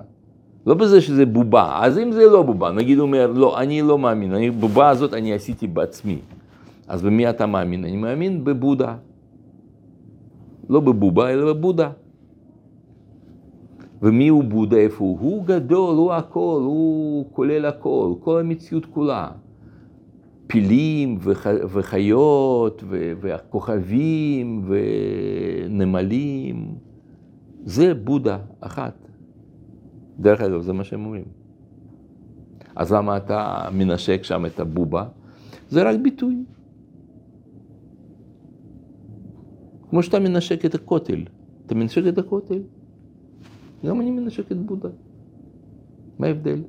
לא 0.66 0.74
בזה 0.74 1.02
שזה 1.02 1.26
בובה, 1.26 1.80
אז 1.82 1.98
אם 1.98 2.12
זה 2.12 2.26
לא 2.26 2.44
בובה, 2.44 2.72
נגיד 2.72 2.98
הוא 2.98 3.08
אומר, 3.08 3.28
לא, 3.28 3.60
אני 3.62 3.82
לא 3.82 3.98
מאמין, 3.98 4.34
אני, 4.34 4.52
בובה 4.52 4.90
הזאת 4.90 5.14
אני 5.14 5.34
עשיתי 5.34 5.68
בעצמי. 5.68 6.20
אז 6.88 7.02
במי 7.02 7.30
אתה 7.30 7.46
מאמין? 7.46 7.86
אני 7.86 7.98
מאמין 7.98 8.44
בבודה. 8.44 8.96
לא 10.72 10.80
בבובה, 10.80 11.30
אלא 11.30 11.54
בבודה. 11.54 11.90
ומי 14.02 14.28
הוא 14.28 14.44
בודה? 14.44 14.78
איפה 14.78 15.04
הוא? 15.04 15.20
הוא 15.20 15.46
גדול, 15.46 15.96
הוא 15.96 16.14
הכל, 16.14 16.62
הוא 16.66 17.26
כולל 17.32 17.66
הכל, 17.66 18.14
כל 18.20 18.40
המציאות 18.40 18.86
כולה. 18.86 19.32
פילים 20.48 21.18
וח, 21.22 21.48
וחיות 21.70 22.84
וכוכבים 22.90 24.66
ונמלים, 25.70 26.76
זה 27.64 27.94
בודה 27.94 28.38
אחת. 28.60 29.08
דרך 30.20 30.42
אגב, 30.42 30.62
זה 30.62 30.74
מה 30.74 30.84
שהם 30.84 31.06
אומרים. 31.06 31.26
אז 32.76 32.94
למה 32.94 33.18
אתה 33.18 33.68
מנשק 33.74 34.24
שם 34.24 34.46
את 34.46 34.60
הבובה? 34.60 35.06
זה 35.70 35.84
רק 35.84 36.00
ביטוי. 36.02 36.36
כמו 39.92 40.04
שאתה 40.04 40.20
מנשק 40.20 40.66
את 40.66 40.76
הכותל. 40.76 41.24
אתה 41.66 41.76
מנשק 41.76 42.02
את 42.08 42.18
הכותל, 42.18 42.62
גם 43.86 44.02
אני 44.02 44.12
מנשק 44.12 44.52
את 44.52 44.58
בודה. 44.58 44.90
מה 46.20 46.28
ההבדל? 46.28 46.62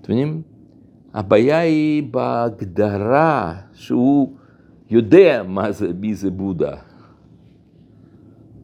אתם 0.00 0.12
מבינים? 0.12 0.42
הבעיה 1.14 1.58
היא 1.58 2.02
בהגדרה 2.10 3.60
שהוא 3.72 4.32
יודע 4.90 5.42
מה 5.48 5.72
זה, 5.72 5.92
מי 5.92 6.14
זה 6.14 6.30
בודה. 6.30 6.76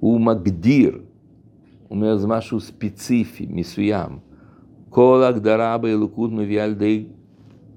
הוא 0.00 0.20
מגדיר, 0.20 0.92
הוא 0.92 1.96
אומר 1.96 2.16
זה 2.16 2.26
משהו 2.26 2.60
ספציפי, 2.60 3.46
מסוים. 3.50 4.18
כל 4.88 5.22
הגדרה 5.28 5.78
באלוקות 5.78 6.32
מביאה 6.32 6.66
לידי 6.66 7.04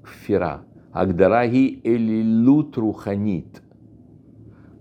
כפירה. 0.06 0.56
ההגדרה 0.94 1.38
היא 1.38 1.76
אלילות 1.86 2.76
רוחנית. 2.76 3.60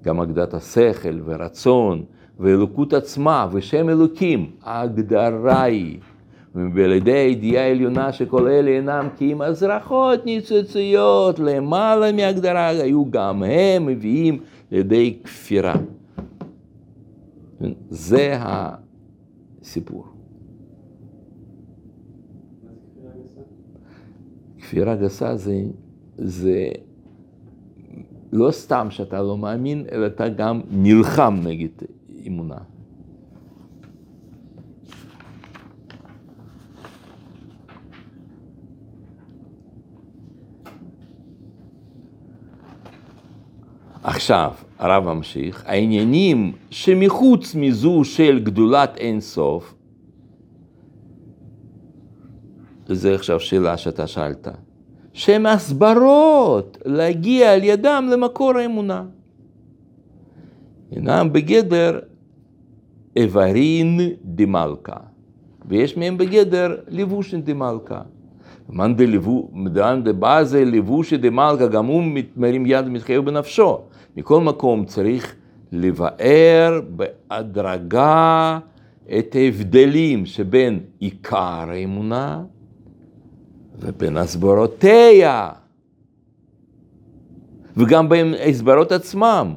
גם 0.03 0.19
הגדרת 0.19 0.53
השכל 0.53 1.19
ורצון 1.25 2.03
ואלוקות 2.39 2.93
עצמה 2.93 3.47
ושם 3.51 3.89
אלוקים, 3.89 4.51
ההגדרה 4.63 5.63
היא. 5.63 5.99
ועל 6.55 6.91
ידי 6.91 7.11
הידיעה 7.11 7.63
העליונה 7.63 8.11
שכל 8.11 8.47
אלה 8.47 8.71
אינם 8.71 9.07
כי 9.17 9.33
אם 9.33 9.41
הזרחות 9.41 10.25
ניצוציות 10.25 11.39
למעלה 11.39 12.11
מהגדרה, 12.11 12.67
היו 12.67 13.11
גם 13.11 13.43
הם 13.43 13.85
מביאים 13.85 14.39
לידי 14.71 15.17
כפירה. 15.23 15.75
זה 17.89 18.37
הסיפור. 19.61 20.14
כפירה 24.65 24.95
גסה 24.95 25.35
זה, 25.35 25.61
זה 26.17 26.67
לא 28.31 28.51
סתם 28.51 28.87
שאתה 28.89 29.21
לא 29.21 29.37
מאמין, 29.37 29.85
אלא 29.91 30.07
אתה 30.07 30.29
גם 30.29 30.61
נלחם 30.71 31.39
נגד 31.43 31.69
אמונה. 32.27 32.57
עכשיו, 44.03 44.53
הרב 44.79 45.03
ממשיך, 45.03 45.63
העניינים 45.65 46.51
שמחוץ 46.69 47.55
מזו 47.55 48.03
של 48.03 48.39
גדולת 48.43 48.97
אין 48.97 49.21
סוף, 49.21 49.74
וזה 52.89 53.15
עכשיו 53.15 53.39
שאלה 53.39 53.77
שאתה 53.77 54.07
שאלת, 54.07 54.47
שהן 55.13 55.45
הסברות 55.45 56.77
להגיע 56.85 57.53
על 57.53 57.63
ידם 57.63 58.07
למקור 58.11 58.57
האמונה. 58.57 59.03
אינם 60.91 61.29
בגדר 61.33 61.99
איברין 63.15 63.99
דמלכה, 64.23 64.97
ויש 65.65 65.97
מהם 65.97 66.17
בגדר 66.17 66.75
לבושין 66.87 67.41
דמלכה. 67.41 68.01
מאן 68.69 68.95
דבזה 70.03 70.65
לבושי 70.65 71.17
דמלכה, 71.17 71.67
גם 71.67 71.85
הוא 71.85 72.03
מרים 72.37 72.65
יד 72.65 72.87
ומתחייב 72.87 73.25
בנפשו. 73.25 73.79
מכל 74.17 74.41
מקום 74.41 74.85
צריך 74.85 75.35
לבאר 75.71 76.81
בהדרגה 76.89 78.59
את 79.17 79.35
ההבדלים 79.35 80.25
שבין 80.25 80.79
עיקר 80.99 81.65
האמונה 81.69 82.43
ובין 83.79 84.17
הסברותיה, 84.17 85.49
וגם 87.77 88.09
בין 88.09 88.33
ההסברות 88.33 88.91
עצמם, 88.91 89.53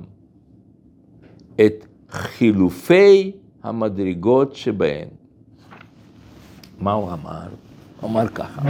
את 1.67 1.87
חילופי 2.11 3.33
המדרגות 3.63 4.57
שבהן. 4.57 5.09
מה 6.79 6.93
הוא 6.93 7.13
אמר? 7.13 7.49
הוא 8.01 8.11
אמר 8.11 8.29
ככה, 8.29 8.63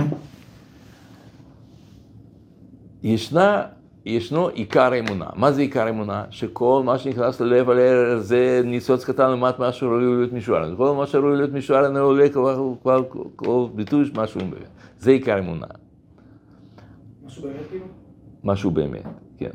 ישנה 3.03 3.67
ישנו 4.09 4.49
עיקר 4.49 4.99
אמונה. 4.99 5.27
מה 5.37 5.53
זה 5.53 5.61
עיקר 5.61 5.89
אמונה? 5.89 6.25
שכל 6.31 6.83
מה 6.85 6.99
שנכנס 6.99 7.41
ללב 7.41 7.71
הלב 7.71 8.19
זה 8.19 8.61
ניצוץ 8.65 9.05
קטן 9.05 9.29
לעומת 9.29 9.59
מה 9.59 9.73
שראוי 9.73 10.05
להיות 10.05 10.33
משוער. 10.33 10.77
כל 10.77 10.95
מה 10.95 11.07
שראוי 11.07 11.37
להיות 11.37 11.53
משוער 11.53 11.85
אינו 11.87 11.99
עולה 11.99 12.29
כבר 12.29 12.73
כבר 12.83 13.03
כל 13.37 13.67
ביטוי 13.75 14.11
משהו 14.15 14.41
באמת. 14.41 14.69
זה 14.99 15.11
עיקר 15.11 15.39
אמונה. 15.39 15.67
משהו 17.27 17.43
באמת 17.43 17.69
כאילו? 17.71 17.85
משהו 18.45 18.71
באמת, 18.71 19.07
כן. 19.37 19.51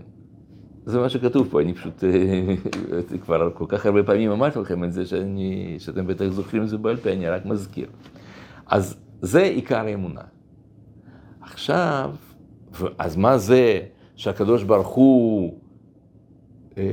זה 0.86 0.99
מה 0.99 1.10
שכתוב 1.10 1.47
פה, 1.51 1.62
אני 1.62 1.74
פשוט 1.74 2.04
אה, 2.04 3.18
כבר 3.24 3.49
כל 3.54 3.66
כך 3.68 3.86
הרבה 3.86 4.04
פעמים 4.04 4.32
אמרתי 4.32 4.60
לכם 4.60 4.84
את 4.84 4.93
זה, 4.93 5.06
שאני, 5.06 5.76
שאתם 5.80 6.08
בטח 6.08 6.28
זוכרים 6.28 6.64
את 6.64 6.70
זה 6.70 6.78
בעל 6.78 6.97
פה, 6.97 7.10
אני 7.10 7.30
רק 7.30 7.45
מזכיר. 7.45 7.88
אז 8.68 8.95
זה 9.22 9.41
עיקר 9.43 9.86
האמונה. 9.86 10.22
עכשיו, 11.41 12.12
אז 12.97 13.16
מה 13.16 13.38
זה 13.38 13.80
שהקדוש 14.24 14.63
ברוך 14.63 14.88
הוא 14.88 15.53
אה, 16.78 16.84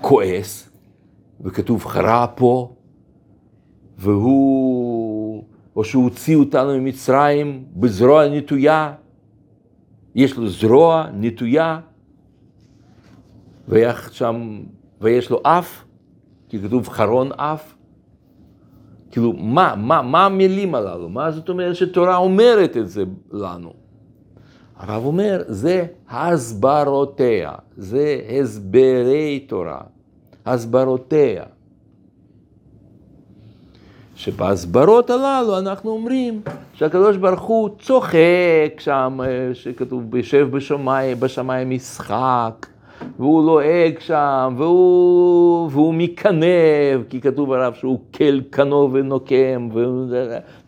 כועס, 0.00 0.70
וכתוב 1.40 1.84
חרה 1.84 2.26
פה, 2.26 2.74
והוא, 3.98 5.44
או 5.76 5.84
שהוא 5.84 6.04
הוציא 6.04 6.36
אותנו 6.36 6.78
ממצרים 6.78 7.64
בזרוע 7.76 8.28
נטויה, 8.28 8.94
יש 10.14 10.36
לו 10.36 10.48
זרוע 10.48 11.06
נטויה, 11.14 11.80
שם, 14.12 14.62
ויש 15.00 15.30
לו 15.30 15.40
אף, 15.42 15.84
כי 16.48 16.58
כתוב 16.62 16.88
חרון 16.88 17.32
אף. 17.32 17.74
כאילו, 19.10 19.32
מה, 19.32 19.74
מה, 19.76 20.02
מה 20.02 20.26
המילים 20.26 20.74
הללו? 20.74 21.08
מה 21.08 21.30
זאת 21.30 21.48
אומרת 21.48 21.76
שתורה 21.76 22.16
אומרת 22.16 22.76
את 22.76 22.88
זה 22.88 23.04
לנו? 23.32 23.87
הרב 24.78 25.04
אומר, 25.04 25.42
זה 25.46 25.86
הסברותיה, 26.10 27.52
זה 27.76 28.20
הסברי 28.40 29.44
תורה, 29.48 29.80
הסברותיה. 30.46 31.44
שבהסברות 34.16 35.10
הללו 35.10 35.58
אנחנו 35.58 35.90
אומרים 35.90 36.40
שהקדוש 36.74 37.16
ברוך 37.16 37.40
הוא 37.40 37.68
צוחק 37.78 38.78
שם, 38.78 39.20
אה, 39.24 39.54
שכתוב, 39.54 40.14
יושב 40.14 40.48
בשמיים, 40.50 41.20
בשמיים 41.20 41.70
משחק, 41.70 42.66
והוא 43.18 43.46
לועג 43.46 43.98
שם, 43.98 44.54
והוא, 44.58 45.70
והוא 45.72 45.94
מקנב, 45.94 47.02
כי 47.08 47.20
כתוב 47.20 47.52
עליו 47.52 47.72
שהוא 47.76 47.98
כל 48.14 48.40
קנו 48.50 48.90
ונוקם, 48.92 49.68
ו... 49.74 49.84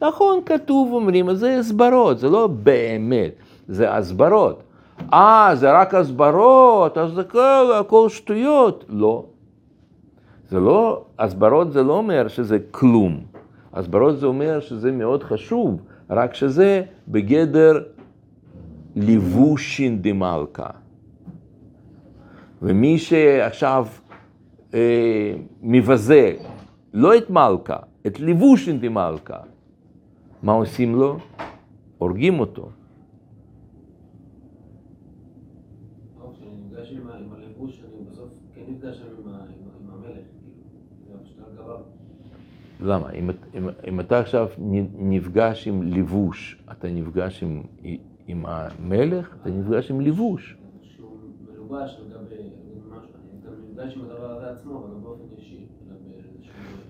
נכון, 0.02 0.40
כתוב, 0.46 0.92
אומרים, 0.92 1.28
אז 1.28 1.38
זה 1.38 1.58
הסברות, 1.58 2.18
זה 2.18 2.28
לא 2.28 2.46
באמת, 2.46 3.32
זה 3.70 3.94
הסברות. 3.96 4.62
אה, 5.12 5.50
זה 5.54 5.72
רק 5.72 5.94
הסברות, 5.94 6.98
אז 6.98 7.12
זה 7.12 7.24
כל, 7.24 7.72
הכל 7.80 8.08
שטויות. 8.08 8.84
לא. 8.88 9.26
זה 10.48 10.60
לא, 10.60 11.04
הסברות 11.18 11.72
זה 11.72 11.82
לא 11.82 11.92
אומר 11.96 12.28
שזה 12.28 12.58
כלום. 12.70 13.20
הסברות 13.72 14.18
זה 14.18 14.26
אומר 14.26 14.60
שזה 14.60 14.92
מאוד 14.92 15.22
חשוב, 15.22 15.80
רק 16.10 16.34
שזה 16.34 16.82
בגדר 17.08 17.82
לבושין 18.96 20.02
דמלכה. 20.02 20.70
ומי 22.62 22.98
שעכשיו 22.98 23.86
אה, 24.74 25.34
מבזה 25.62 26.36
לא 26.94 27.16
את 27.16 27.30
מלכה, 27.30 27.76
את 28.06 28.20
לבושין 28.20 28.80
דמלכה, 28.80 29.38
מה 30.42 30.52
עושים 30.52 30.94
לו? 30.94 31.16
הורגים 31.98 32.40
אותו. 32.40 32.68
טוב, 36.18 36.32
כשאני 36.34 36.50
נפגש 36.66 36.92
עם 36.92 37.08
ה- 37.08 37.16
עם 37.18 37.32
הלבוש, 37.32 37.80
אני 37.84 38.04
בסוף 38.10 38.28
כן 38.54 38.60
נפגש 38.68 39.00
עם 39.00 39.28
ה- 39.28 39.30
עם 39.30 39.34
ה- 39.34 39.40
עם 39.80 39.90
המלך, 39.90 40.14
כאילו, 40.14 40.54
זה 41.06 41.24
פשוט 41.24 41.38
על 41.46 41.52
גביו. 41.54 41.76
למה? 42.82 43.10
אם, 43.10 43.30
אם, 43.54 43.68
אם 43.88 44.00
אתה 44.00 44.18
עכשיו 44.18 44.48
נפגש 44.98 45.68
עם 45.68 45.82
לבוש, 45.82 46.62
אתה 46.72 46.88
נפגש 46.88 47.42
עם, 47.42 47.62
עם 48.26 48.44
המלך, 48.46 49.36
אתה 49.42 49.50
נפגש 49.50 49.90
עם 49.90 50.00
לבוש. 50.00 50.56
שהוא 50.82 51.10
מלובש 51.52 51.98
על 52.00 52.04
גבי 52.12 52.42
משהו, 52.90 53.12
אני 53.14 53.40
גם 53.46 53.52
נפגש 53.70 53.96
עם 53.96 54.02
הדבר 54.04 54.30
הזה 54.30 54.50
עצמו, 54.50 54.78
אבל 54.78 54.88
לא 54.94 54.98
באופן. 55.02 55.24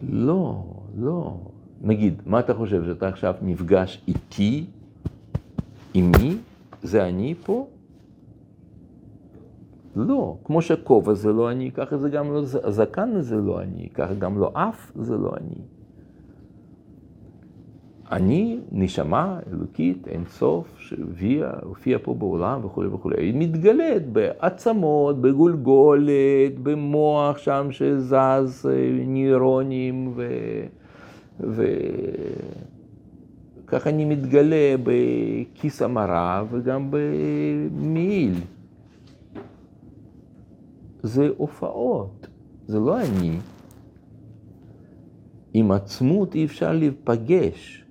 לא, 0.03 0.65
לא. 0.99 1.37
נגיד, 1.81 2.23
מה 2.27 2.41
אתה 2.41 2.55
חושב, 2.55 2.85
שאתה 2.85 3.09
עכשיו 3.09 3.35
נפגש 3.43 4.05
איתי, 4.09 4.67
עם 5.95 6.13
מי? 6.21 6.37
זה 6.83 7.09
אני 7.09 7.35
פה? 7.45 7.67
לא. 9.97 10.37
כמו 10.45 10.63
שכובע 10.63 11.15
זה 11.15 11.33
לא 11.33 11.51
אני, 11.51 11.71
ככה 11.73 11.97
זה 11.97 12.11
גם 12.11 12.33
לא, 12.33 12.45
ז- 12.45 12.65
הזקן 12.65 13.21
זה 13.21 13.37
לא 13.37 13.63
אני, 13.63 13.89
ככה 13.95 14.15
גם 14.15 14.39
לא 14.39 14.51
אף 14.55 14.93
זה 14.97 15.17
לא 15.17 15.33
אני. 15.41 15.61
אני 18.11 18.59
נשמה 18.73 19.39
אלוקית, 19.53 20.09
אין 20.09 20.25
סוף, 20.29 20.79
שהביאה, 20.79 21.51
הופיעה 21.63 21.99
פה 21.99 22.15
בעולם 22.15 22.65
וכולי 22.65 22.89
וכולי. 22.89 23.23
היא 23.23 23.35
מתגלית 23.37 24.07
בעצמות, 24.13 25.21
בגולגולת, 25.21 26.59
במוח 26.63 27.39
שם 27.39 27.69
שזז, 27.71 28.67
אה, 28.71 28.91
נירונים, 29.07 30.13
ו... 30.17 30.29
וככה 33.67 33.91
אני 33.91 34.05
מתגלה 34.05 34.75
בכיס 34.83 35.83
המרה 35.83 36.45
וגם 36.51 36.91
במעיל. 36.91 38.35
זה 41.03 41.29
הופעות, 41.37 42.27
זה 42.67 42.79
לא 42.79 43.01
אני. 43.01 43.37
עם 45.55 45.71
עצמות 45.71 46.35
אי 46.35 46.45
אפשר 46.45 46.73
להיפגש, 46.73 47.85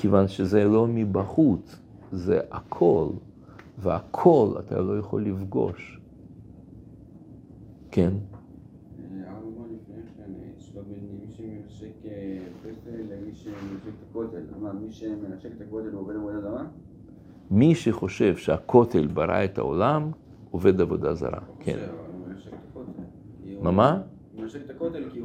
כיוון 0.00 0.28
שזה 0.28 0.64
לא 0.64 0.86
מבחוץ, 0.86 1.76
זה 2.12 2.40
הכל, 2.50 3.06
והכל 3.78 4.54
אתה 4.58 4.80
לא 4.80 4.98
יכול 4.98 5.24
לפגוש. 5.24 6.00
כן, 7.90 8.12
מי 17.50 17.74
שחושב 17.74 18.36
שהכותל 18.36 19.06
ברא 19.06 19.44
את 19.44 19.58
העולם, 19.58 20.10
עובד 20.50 20.80
עבודה 20.80 21.14
זרה, 21.14 21.40
כן. 21.60 21.78
מה, 23.62 23.70
מה? 23.70 24.00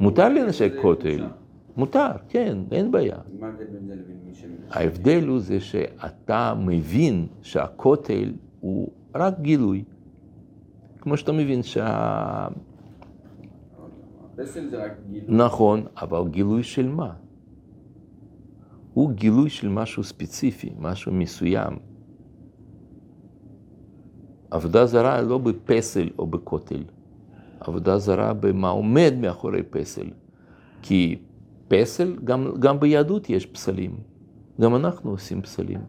מותר 0.00 0.28
לנשק 0.28 0.72
כותל. 0.82 1.24
מותר, 1.76 2.10
כן, 2.28 2.58
אין 2.72 2.90
בעיה. 2.90 3.18
מה 3.40 3.46
ההבדל 3.46 3.64
בין 3.66 3.86
זה 3.86 3.94
לבין 3.94 4.16
מי 4.26 4.34
שמנשק? 4.34 4.76
ההבדל 4.76 5.26
הוא 5.28 5.38
זה 5.38 5.60
שאתה 5.60 6.54
מבין 6.58 7.26
שהכותל 7.42 8.32
הוא 8.60 8.90
רק 9.14 9.40
גילוי. 9.40 9.84
כמו 11.00 11.16
שאתה 11.16 11.32
מבין 11.32 11.62
שה... 11.62 12.48
הפסל 14.34 14.68
זה 14.68 14.84
רק 14.84 14.92
גילוי. 15.10 15.36
נכון, 15.36 15.86
אבל 15.96 16.28
גילוי 16.28 16.62
של 16.62 16.88
מה? 16.88 17.12
הוא 18.94 19.10
גילוי 19.10 19.50
של 19.50 19.68
משהו 19.68 20.04
ספציפי, 20.04 20.70
משהו 20.78 21.12
מסוים. 21.12 21.76
עבודה 24.50 24.86
זרה 24.86 25.22
לא 25.22 25.38
בפסל 25.38 26.08
או 26.18 26.26
בכותל. 26.26 26.82
עבודה 27.60 27.98
זרה 27.98 28.32
במה 28.34 28.68
עומד 28.68 29.14
מאחורי 29.20 29.62
פסל. 29.62 30.06
כי 30.82 31.18
פסל, 31.68 32.16
גם, 32.24 32.54
גם 32.58 32.80
ביהדות 32.80 33.30
יש 33.30 33.46
פסלים. 33.46 33.96
גם 34.60 34.76
אנחנו 34.76 35.10
עושים 35.10 35.42
פסלים. 35.42 35.80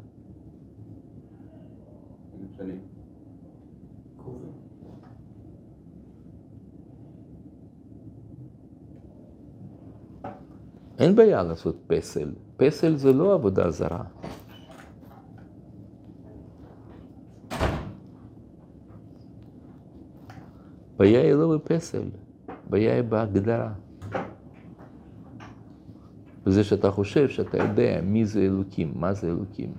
אין 11.00 11.16
בעיה 11.16 11.44
לעשות 11.44 11.76
פסל. 11.88 12.34
פסל 12.58 12.96
זה 12.96 13.14
לא 13.14 13.34
עבודה 13.34 13.72
זרה. 13.72 14.04
בעיה 20.98 21.22
היא 21.22 21.34
לא 21.34 21.56
בפסל, 21.56 22.10
בעיה 22.70 22.96
היא 22.96 23.02
בהגדרה. 23.02 23.74
וזה 26.48 26.64
שאתה 26.64 26.92
חושב 26.92 27.30
שאתה 27.30 27.58
יודע 27.58 28.02
מי 28.04 28.26
זה 28.26 28.42
אלוקים, 28.42 28.92
מה 28.96 29.14
זה 29.14 29.28
אלוקים. 29.28 29.74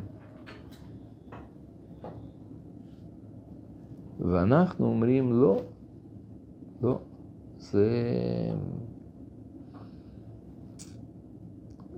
ואנחנו 4.21 4.87
אומרים 4.87 5.33
לא, 5.33 5.63
לא, 6.83 6.99
זה... 7.59 7.89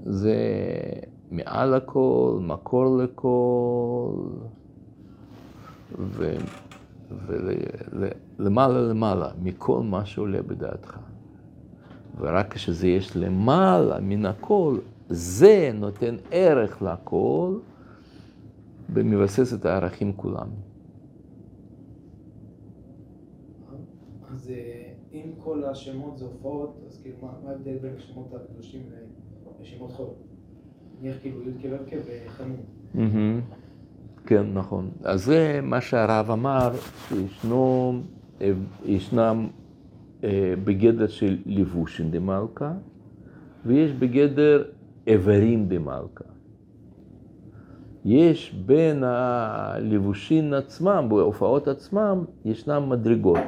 זה 0.05 0.37
מעל 1.31 1.75
הכל, 1.75 2.39
מקור 2.43 2.97
לכל. 2.97 4.12
ולמעלה 7.27 8.81
למעלה 8.81 9.31
מכל 9.43 9.83
מה 9.83 10.05
שעולה 10.05 10.43
בדעתך. 10.43 11.10
ורק 12.21 12.55
כשזה 12.55 12.89
יש 12.89 13.16
למעלה 13.16 14.01
מן 14.01 14.27
הכל, 14.27 14.79
זה 15.09 15.71
נותן 15.75 16.16
ערך 16.31 16.83
לכל 16.83 17.59
ומבסס 18.93 19.55
את 19.55 19.64
הערכים 19.64 20.12
כולם. 20.12 20.49
אז 24.33 24.51
אה, 24.51 24.93
אם 25.12 25.31
כל 25.39 25.64
השמות 25.64 26.18
זה 26.18 26.25
הופעות, 26.25 26.77
אז 26.89 27.01
כאילו 27.03 27.16
מה 27.23 27.51
ההבדל 27.51 27.79
בין 27.79 27.95
השמות 27.97 28.35
הקדושים 28.35 28.83
לשמות 29.61 29.93
חול? 29.93 30.07
נניח 31.01 31.16
כאילו 31.23 31.41
י' 31.43 31.91
כו' 31.91 31.97
וחנון. 32.27 33.41
כן, 34.27 34.53
נכון. 34.55 34.91
אז 35.05 35.25
זה 35.25 35.61
מה 35.62 35.81
שהרב 35.81 36.31
אמר, 36.31 36.71
שישנו, 37.09 38.01
ישנם 38.85 39.47
אה, 39.47 39.60
בגדר 40.64 41.07
של 41.07 41.37
לבושין 41.47 42.11
דמלכה, 42.11 42.73
ויש 43.66 43.93
בגדר 43.93 44.64
איברים 45.07 45.68
דמלכה. 45.68 46.25
יש 48.05 48.55
בין 48.66 49.05
הלבושין 49.05 50.55
עצמם, 50.55 51.07
בהופעות 51.09 51.68
עצמם, 51.68 52.25
ישנם 52.45 52.89
מדרגות, 52.89 53.39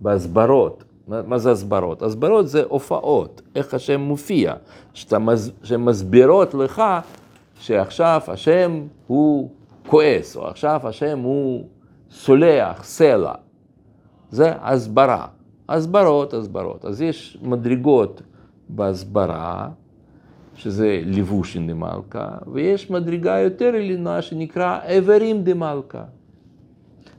בהסברות. 0.00 0.84
מה 1.08 1.22
מה 1.22 1.38
זה 1.38 1.50
הסברות? 1.50 2.02
הסברות 2.02 2.48
זה 2.48 2.62
הופעות, 2.68 3.42
איך 3.54 3.74
השם 3.74 4.00
מופיע, 4.00 4.54
שאתה 4.94 5.18
שמסבירות 5.62 6.54
לך 6.54 6.82
שעכשיו 7.54 8.20
השם 8.28 8.82
הוא 9.06 9.50
כועס, 9.86 10.36
או 10.36 10.46
עכשיו 10.46 10.80
השם 10.84 11.18
הוא 11.18 11.64
סולח, 12.10 12.84
סלע. 12.84 13.34
זה 14.30 14.52
הסברה. 14.60 15.26
הסברות, 15.68 16.34
הסברות. 16.34 16.84
אז 16.84 17.02
יש 17.02 17.38
מדרגות 17.42 18.22
בהסברה, 18.68 19.68
שזה 20.54 21.00
לבושין 21.06 21.66
דמלכה, 21.66 22.28
ויש 22.52 22.90
מדרגה 22.90 23.38
יותר 23.38 23.66
עליונה 23.66 24.22
שנקרא 24.22 24.78
איברים 24.84 25.44
דמלכה. 25.44 26.04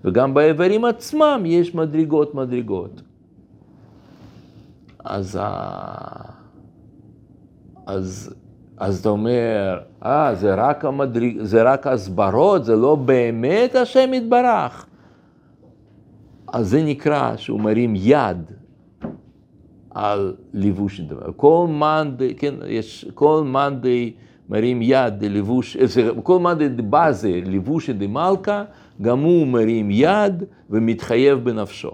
וגם 0.04 0.34
באיברים 0.34 0.86
עצמם 0.86 1.44
יש 1.46 1.76
מדרגות 1.76 2.36
מדרגות. 2.36 3.02
אז, 5.06 5.40
אז, 7.86 8.36
אז 8.78 9.00
אתה 9.00 9.10
אומר, 9.10 9.80
אה, 10.06 10.36
זה 10.36 10.54
רק, 10.56 10.86
המדרג, 10.86 11.44
זה 11.44 11.64
רק 11.64 11.88
הסברות, 11.88 12.66
זה 12.66 12.76
לא 12.76 12.96
באמת 12.96 13.76
השם 13.76 14.14
יתברך. 14.14 14.89
אז 16.54 16.70
זה 16.70 16.84
נקרא 16.84 17.36
שהוא 17.36 17.60
מרים 17.60 17.94
יד 17.96 18.52
על 19.90 20.36
לבוש 20.54 21.00
דבר. 21.00 21.32
כל 21.36 21.68
מאן, 21.70 22.16
כן, 22.38 22.56
יש, 22.68 23.06
כל 23.14 23.44
מאן 23.46 23.80
מרים 24.50 24.82
יד 24.82 25.24
ללבוש, 25.24 25.78
אה, 25.78 25.86
כל 26.24 26.40
מאן 26.40 26.58
די 26.58 26.70
בזה 26.90 27.42
לבוש 27.46 27.90
דמלכה, 27.90 28.64
גם 29.02 29.20
הוא 29.20 29.48
מרים 29.48 29.92
יד 29.92 30.44
ומתחייב 30.70 31.40
בנפשו. 31.40 31.92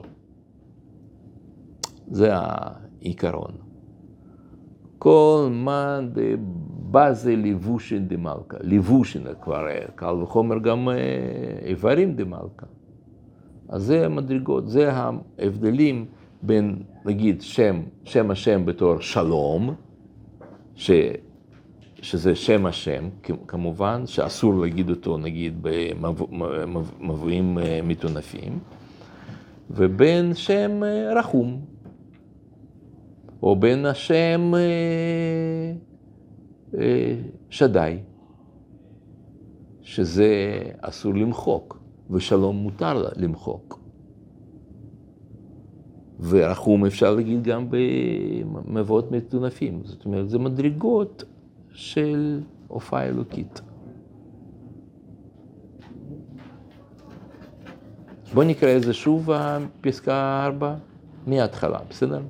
זה 2.07 2.29
העיקרון. 2.33 3.51
כל 4.97 5.47
מאן 5.51 6.09
בזה 6.91 7.35
לבושין 7.35 8.07
דמלכה. 8.07 8.57
לבושין 8.61 9.23
כבר 9.41 9.65
קל 9.95 10.13
וחומר 10.13 10.59
גם 10.59 10.89
אה, 10.89 10.95
איברים 11.65 12.15
דמלכה. 12.15 12.65
אז 13.69 13.83
זה 13.83 14.05
המדרגות, 14.05 14.69
זה 14.69 14.91
ההבדלים 14.93 16.05
בין, 16.41 16.83
נגיד, 17.05 17.41
שם, 17.41 17.81
שם 18.03 18.31
השם 18.31 18.65
בתור 18.65 18.99
שלום, 18.99 19.75
ש, 20.75 20.91
שזה 22.01 22.35
שם 22.35 22.65
השם, 22.65 23.09
כמובן, 23.47 24.03
שאסור 24.05 24.53
להגיד 24.61 24.89
אותו, 24.89 25.17
נגיד, 25.17 25.53
במבואים 26.99 27.57
אה, 27.57 27.79
מטונפים, 27.83 28.59
ובין 29.71 30.33
שם 30.33 30.83
אה, 30.83 31.19
רחום, 31.19 31.61
או 33.43 33.55
בין 33.55 33.85
השם 33.85 34.51
אה, 36.77 37.15
שדי, 37.49 37.97
שזה 39.81 40.61
אסור 40.81 41.13
למחוק, 41.13 41.84
ושלום 42.11 42.55
מותר 42.55 42.93
לה- 42.93 43.09
למחוק. 43.15 43.79
ורחום 46.27 46.85
אפשר 46.85 47.15
להגיד 47.15 47.43
גם 47.43 47.67
במבואות 47.69 49.11
מטונפים. 49.11 49.81
זאת 49.83 50.05
אומרת, 50.05 50.29
זה 50.29 50.39
מדרגות 50.39 51.23
של 51.73 52.39
הופעה 52.67 53.05
אלוקית. 53.05 53.61
בואו 58.33 58.47
נקרא 58.47 58.77
את 58.77 58.81
זה 58.83 58.93
שוב, 58.93 59.29
פסקה 59.81 60.41
4, 60.45 60.75
מההתחלה, 61.27 61.79
בסדר? 61.89 62.21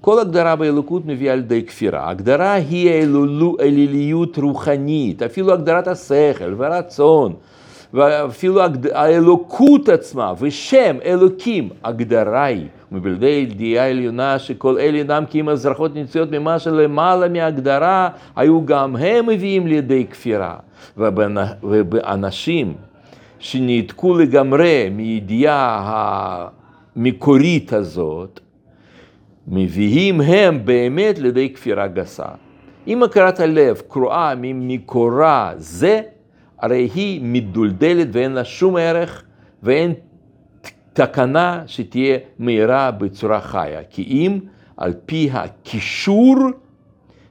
כל 0.00 0.18
הגדרה 0.20 0.56
באלוקות 0.56 1.06
מביאה 1.06 1.36
לידי 1.36 1.62
כפירה. 1.66 2.10
הגדרה 2.10 2.52
היא 2.52 2.90
אליליות 3.60 4.38
רוחנית, 4.38 5.22
אפילו 5.22 5.52
הגדרת 5.52 5.86
השכל 5.88 6.54
והרצון, 6.56 7.34
ואפילו 7.94 8.60
האלוקות 8.92 9.88
עצמה, 9.88 10.32
ושם 10.40 10.96
אלוקים, 11.04 11.68
הגדרה 11.84 12.44
היא, 12.44 12.66
מבלעדי 12.92 13.26
ידיעה 13.26 13.90
עליונה 13.90 14.38
שכל 14.38 14.78
אלה 14.78 14.98
אינם 14.98 15.24
כי 15.30 15.40
אם 15.40 15.48
אזרחות 15.48 15.94
נמצאות 15.94 16.30
ממה 16.30 16.58
שלמעלה 16.58 17.28
מהגדרה, 17.28 18.08
היו 18.36 18.66
גם 18.66 18.96
הם 18.96 19.26
מביאים 19.26 19.66
לידי 19.66 20.06
כפירה. 20.10 20.56
ובאנשים 21.62 22.74
שניתקו 23.38 24.18
לגמרי 24.18 24.88
מידיעה 24.92 26.48
המקורית 26.96 27.72
הזאת, 27.72 28.40
מביאים 29.48 30.20
הם 30.20 30.64
באמת 30.64 31.18
לידי 31.18 31.50
כפירה 31.54 31.86
גסה. 31.86 32.26
אם 32.86 33.02
הכרת 33.02 33.40
הלב 33.40 33.82
קרואה 33.88 34.32
ממקורה 34.36 35.52
זה, 35.56 36.00
הרי 36.62 36.90
היא 36.94 37.20
מדולדלת 37.24 38.08
ואין 38.12 38.32
לה 38.32 38.44
שום 38.44 38.76
ערך 38.76 39.22
ואין 39.62 39.92
תקנה 40.92 41.62
שתהיה 41.66 42.18
מהירה 42.38 42.90
בצורה 42.90 43.40
חיה. 43.40 43.80
כי 43.90 44.02
אם 44.02 44.38
על 44.76 44.94
פי 45.06 45.30
הקישור 45.32 46.36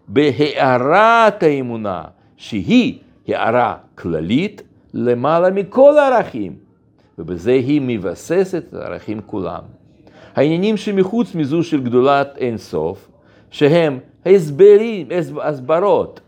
בהארת 0.07 1.43
האמונה, 1.43 2.03
שהיא 2.37 2.99
הערה 3.27 3.77
כללית 3.95 4.61
למעלה 4.93 5.49
מכל 5.49 5.97
הערכים, 5.97 6.55
ובזה 7.19 7.51
היא 7.51 7.81
מבססת 7.83 8.63
את 8.69 8.73
הערכים 8.73 9.21
כולם. 9.25 9.61
העניינים 10.35 10.77
שמחוץ 10.77 11.35
מזו 11.35 11.63
של 11.63 11.83
גדולת 11.83 12.37
אין 12.37 12.57
סוף, 12.57 13.09
שהם 13.51 13.99
הסברים, 14.25 15.07
הסברות 15.41 16.19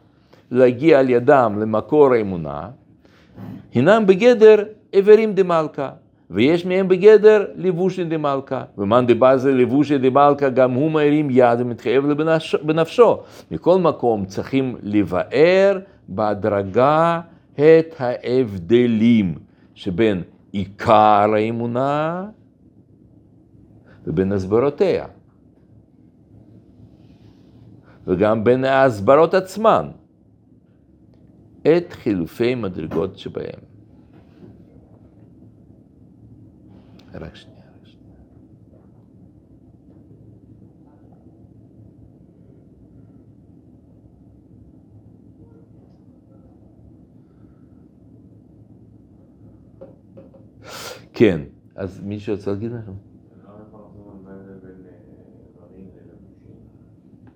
להגיע 0.51 0.99
על 0.99 1.10
ידם 1.10 1.58
למקור 1.62 2.14
האמונה, 2.14 2.70
הינם 3.74 4.04
בגדר 4.08 4.64
איברים 4.94 5.34
דמלכה, 5.34 5.90
ויש 6.30 6.66
מהם 6.66 6.88
בגדר 6.88 7.46
לבושין 7.56 8.10
דמלכה. 8.10 8.64
ומאן 8.78 9.06
דבזה 9.08 9.52
לבושין 9.52 10.02
דמלכה, 10.02 10.50
גם 10.50 10.72
הוא 10.72 10.92
מרים 10.92 11.28
יד 11.32 11.60
ומתחייב 11.62 12.04
בנפשו. 12.64 13.20
מכל 13.52 13.80
מקום 13.80 14.26
צריכים 14.26 14.76
לבאר 14.82 15.80
בהדרגה 16.08 17.22
את 17.54 17.96
ההבדלים 18.00 19.36
שבין 19.76 20.22
עיקר 20.52 21.34
האמונה 21.36 22.26
ובין 24.08 24.32
הסברותיה. 24.32 25.06
וגם 28.08 28.44
בין 28.44 28.66
ההסברות 28.66 29.34
עצמן. 29.34 29.88
את 31.64 31.93
חילופי 31.93 32.55
מדרגות 32.55 33.18
שבהם. 33.18 33.59
רק 37.14 37.36
שנייה, 37.36 37.59
רק 37.82 37.88
שנייה. 37.88 38.18
כן, 51.14 51.41
אז 51.76 52.01
מישהו 52.03 52.36
רוצה 52.36 52.51
להגיד 52.51 52.72
לכם? 52.72 52.91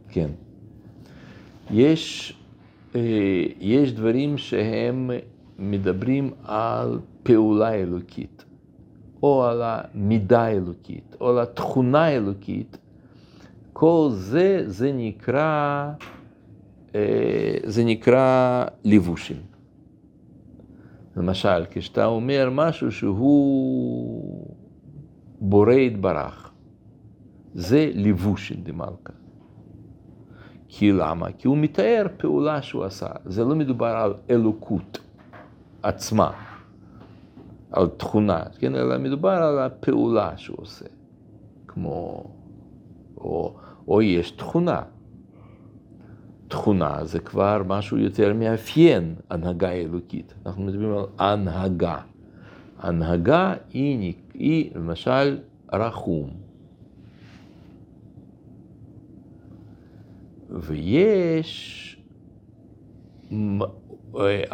כן. 0.10 0.30
יש, 1.72 2.37
יש 3.60 3.94
דברים 3.94 4.38
שהם 4.38 5.12
מדברים 5.60 6.32
על 6.44 7.00
פעולה 7.24 7.74
אלוקית. 7.74 8.46
או 9.24 9.44
על 9.44 9.62
המידה 9.64 10.42
האלוקית, 10.42 11.16
או 11.22 11.30
על 11.30 11.40
התכונה 11.40 12.06
האלוקית, 12.06 12.78
כל 13.74 14.10
זה, 14.12 14.64
זה 14.66 14.92
נקרא, 14.94 15.92
אה, 16.96 17.58
זה 17.64 17.86
נקרא 17.86 18.66
לבושים. 18.84 19.42
למשל, 21.18 21.66
כשאתה 21.72 22.06
אומר 22.06 22.50
משהו 22.52 22.92
שהוא 22.92 24.48
בורא 25.40 25.74
יתברך, 25.74 26.52
זה 27.54 27.92
לבושין 27.94 28.64
דמלכה. 28.64 29.14
כי 30.80 30.92
למה? 30.92 31.32
כי 31.38 31.48
הוא 31.48 31.58
מתאר 31.58 32.06
פעולה 32.18 32.62
שהוא 32.62 32.84
עשה. 32.84 33.08
זה 33.26 33.46
לא 33.46 33.56
מדובר 33.56 33.88
על 33.88 34.14
אלוקות 34.30 35.00
עצמה, 35.84 36.32
על 37.72 37.88
תכונה, 37.88 38.44
כן? 38.60 38.76
אלא 38.76 38.98
מדובר 38.98 39.30
על 39.30 39.60
הפעולה 39.60 40.38
שהוא 40.38 40.58
עושה. 40.60 40.86
כמו, 41.68 42.24
או, 43.18 43.56
או 43.88 44.02
יש 44.02 44.32
תכונה. 44.32 44.82
תכונה 46.48 47.06
זה 47.06 47.20
כבר 47.20 47.62
משהו 47.68 47.98
יותר 47.98 48.34
מאפיין 48.34 49.16
הנהגה 49.30 49.72
אלוקית. 49.72 50.34
אנחנו 50.46 50.64
מדברים 50.64 50.98
על 50.98 51.06
הנהגה. 51.20 52.00
הנהגה 52.80 53.54
היא, 53.74 54.14
היא 54.34 54.72
למשל 54.76 55.38
רחום. 55.74 56.30
ויש 60.62 61.84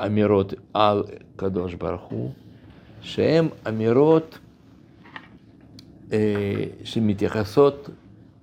אמירות 0.06 0.54
על 0.74 1.04
קדוש 1.36 1.74
ברוך 1.74 2.02
הוא, 2.02 2.32
שהן 3.02 3.48
אמירות 3.68 4.40
אה, 6.14 6.66
שמתייחסות 6.84 7.90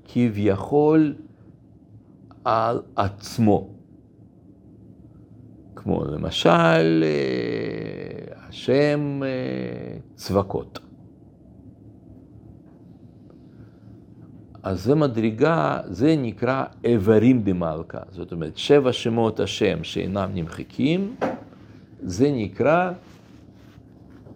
כביכול 0.04 1.14
על 2.44 2.82
עצמו. 2.96 3.68
כמו 5.76 6.04
למשל, 6.04 7.04
אה, 7.04 8.46
השם 8.48 9.20
אה, 9.24 9.98
צבקות. 10.14 10.78
אז 14.62 14.84
זה 14.84 14.94
מדרגה, 14.94 15.80
זה 15.84 16.16
נקרא 16.18 16.64
איברים 16.84 17.42
דמלכה. 17.42 17.98
זאת 18.10 18.32
אומרת, 18.32 18.56
שבע 18.56 18.92
שמות 18.92 19.40
השם 19.40 19.84
שאינם 19.84 20.30
נמחקים, 20.34 21.16
זה 22.02 22.30
נקרא 22.32 22.92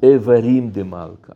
איברים 0.03 0.71
דמלכה. 0.71 1.33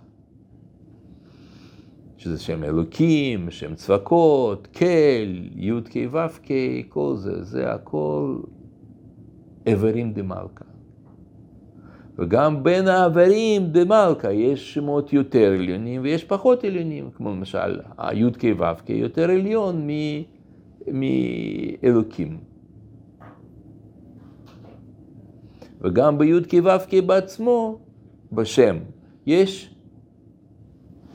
שזה 2.19 2.39
שם 2.39 2.65
אלוקים, 2.65 3.51
שם 3.51 3.75
צבקות, 3.75 4.67
כל, 4.67 4.85
י' 5.57 5.73
כ' 5.85 5.97
ו' 6.11 6.29
כ', 6.43 6.53
כל 6.89 7.15
זה, 7.17 7.45
זה 7.45 7.73
הכל 7.73 8.37
איברים 9.67 10.13
דמלכה. 10.13 10.65
וגם 12.19 12.63
בין 12.63 12.89
האיברים 12.89 13.67
דמלכה 13.67 14.33
יש 14.33 14.75
שמות 14.75 15.13
יותר 15.13 15.53
עליונים 15.59 16.03
ויש 16.03 16.25
פחות 16.25 16.65
עליונים, 16.65 17.11
כמו 17.17 17.31
למשל 17.31 17.81
הי' 17.99 18.31
כ' 18.39 18.45
ו' 18.59 18.65
כ' 18.87 18.91
יותר 18.91 19.31
עליון 19.31 19.89
מאלוקים. 21.83 22.39
וגם 25.81 26.19
בי' 26.19 26.33
כ' 26.49 26.55
ו' 26.65 26.89
כ' 26.91 26.95
בעצמו, 27.07 27.79
בשם, 28.33 28.77
יש 29.27 29.75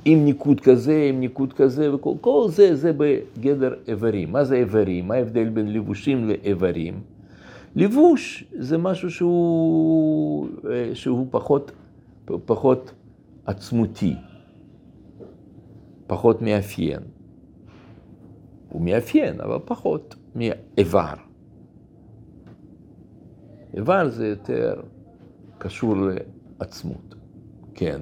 עם 0.05 0.25
ניקוד 0.25 0.59
כזה, 0.59 1.07
עם 1.09 1.19
ניקוד 1.19 1.53
כזה, 1.53 1.95
וכל 1.95 2.13
כל 2.21 2.45
זה, 2.49 2.75
זה 2.75 2.91
בגדר 2.97 3.73
איברים. 3.87 4.31
מה 4.31 4.43
זה 4.43 4.55
איברים? 4.55 5.07
מה 5.07 5.15
ההבדל 5.15 5.49
בין 5.49 5.73
לבושים 5.73 6.27
לאיברים? 6.27 7.12
לבוש 7.76 8.43
זה 8.59 8.78
משהו 8.78 9.11
שהוא, 9.11 10.47
שהוא 10.93 11.28
פחות, 11.32 11.71
פחות 12.45 12.93
עצמותי, 13.45 14.15
פחות 16.07 16.41
מאפיין. 16.41 16.99
הוא 18.69 18.82
מאפיין, 18.82 19.41
אבל 19.41 19.57
פחות 19.65 20.15
מאיבר. 20.36 21.13
איבר 23.74 24.09
זה 24.09 24.28
יותר 24.28 24.82
קשור 25.57 25.95
לעצמות, 26.59 27.15
כן. 27.74 28.01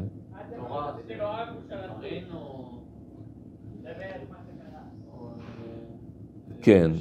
כן. 6.62 6.92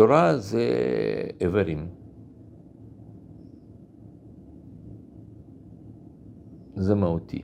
תורה 0.00 0.38
זה 0.38 0.66
איברים. 1.40 1.88
זה 6.76 6.94
מהותי. 6.94 7.42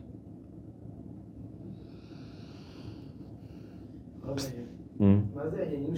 מה 4.98 5.48
זה 5.50 5.62
העניינים 5.62 5.96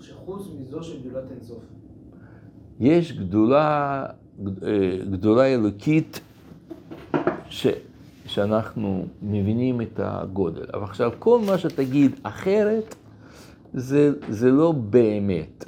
שחוץ 0.00 0.48
מזו 0.60 0.82
של 0.82 1.08
גדולת 1.08 1.30
אינסוף? 1.30 1.62
יש 2.80 3.12
גדולה, 3.12 4.06
גדולה 5.10 5.54
אלוקית 5.54 6.20
ש, 7.48 7.66
שאנחנו 8.26 9.06
מבינים 9.22 9.80
את 9.80 10.00
הגודל. 10.02 10.66
אבל 10.74 10.82
עכשיו, 10.82 11.12
כל 11.18 11.40
מה 11.46 11.58
שתגיד 11.58 12.20
אחרת, 12.22 12.94
זה, 13.74 14.10
זה 14.28 14.50
לא 14.50 14.72
באמת. 14.72 15.64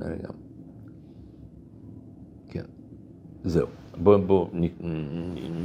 רגע. 0.00 0.28
כן, 2.48 2.64
זהו. 3.44 3.66
בואו 4.02 4.22
בוא, 4.22 4.48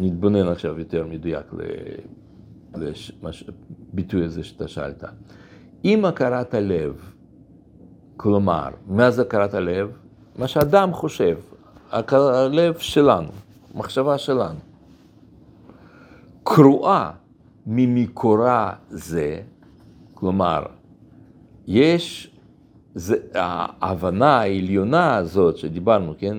נתבונן 0.01 0.47
עכשיו 0.47 0.79
יותר 0.79 1.07
מדויק 1.07 1.45
לביטוי 2.75 4.25
הזה 4.25 4.43
שאתה 4.43 4.67
שאלת. 4.67 5.03
אם 5.85 6.05
הכרת 6.05 6.53
הלב, 6.53 7.11
כלומר, 8.17 8.69
מה 8.87 9.11
זה 9.11 9.21
הכרת 9.21 9.53
הלב? 9.53 9.91
מה 10.37 10.47
שאדם 10.47 10.93
חושב, 10.93 11.37
הלב 11.91 12.77
שלנו, 12.77 13.29
מחשבה 13.75 14.17
שלנו, 14.17 14.59
קרואה 16.43 17.11
ממקורה 17.65 18.73
זה, 18.89 19.41
כלומר, 20.13 20.63
יש, 21.67 22.35
זה, 22.95 23.15
ההבנה 23.35 24.39
העליונה 24.39 25.15
הזאת 25.15 25.57
שדיברנו, 25.57 26.13
כן? 26.17 26.37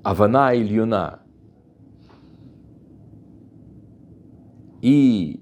שההבנה 0.00 0.46
העליונה 0.46 1.08
היא 4.82 5.36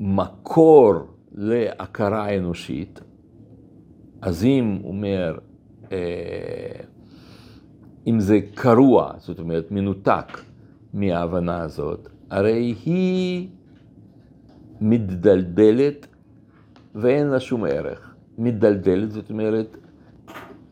מקור 0.00 0.94
להכרה 1.34 2.36
אנושית, 2.36 3.00
אז 4.22 4.44
אם 4.44 4.78
אומר, 4.84 5.38
אם 8.06 8.20
זה 8.20 8.40
קרוע, 8.54 9.12
זאת 9.18 9.38
אומרת 9.38 9.70
מנותק 9.70 10.40
מההבנה 10.94 11.62
הזאת, 11.62 12.08
הרי 12.30 12.74
היא 12.84 13.48
מתדלדלת 14.80 16.06
ואין 16.94 17.26
לה 17.26 17.40
שום 17.40 17.64
ערך. 17.64 18.14
מתדלדלת, 18.38 19.10
זאת 19.10 19.30
אומרת, 19.30 19.76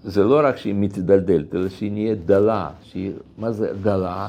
זה 0.03 0.25
לא 0.25 0.41
רק 0.45 0.57
שהיא 0.57 0.75
מתדלדלת, 0.75 1.55
אלא 1.55 1.69
שהיא 1.69 1.93
נהיית 1.93 2.27
דלה. 2.27 2.71
שהיא, 2.83 3.13
מה 3.39 3.53
זה 3.53 3.73
דלה? 3.83 4.29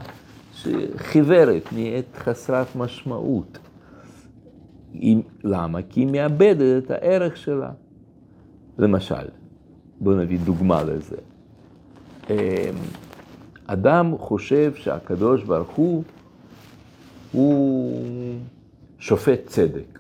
שחיוורת, 0.66 1.64
נהיית 1.74 2.18
חסרת 2.18 2.76
משמעות. 2.76 3.58
היא, 4.94 5.18
למה? 5.44 5.82
כי 5.90 6.00
היא 6.00 6.08
מאבדת 6.08 6.84
את 6.84 6.92
הערך 6.92 7.38
שלה. 7.38 7.72
למשל, 8.78 9.28
בואו 10.00 10.16
נביא 10.16 10.40
דוגמה 10.46 10.84
לזה. 10.84 11.18
אמ, 12.30 12.36
אדם 13.68 14.18
חושב 14.18 14.76
שהקדוש 14.76 15.44
ברוך 15.44 15.72
הוא 15.72 16.04
הוא 17.32 18.02
שופט 19.00 19.40
צדק. 19.46 20.00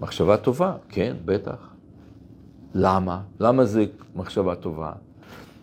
מחשבה 0.00 0.36
טובה, 0.36 0.76
כן, 0.88 1.16
בטח. 1.24 1.74
למה? 2.74 3.20
למה 3.40 3.64
זה 3.64 3.84
מחשבה 4.16 4.54
טובה? 4.54 4.92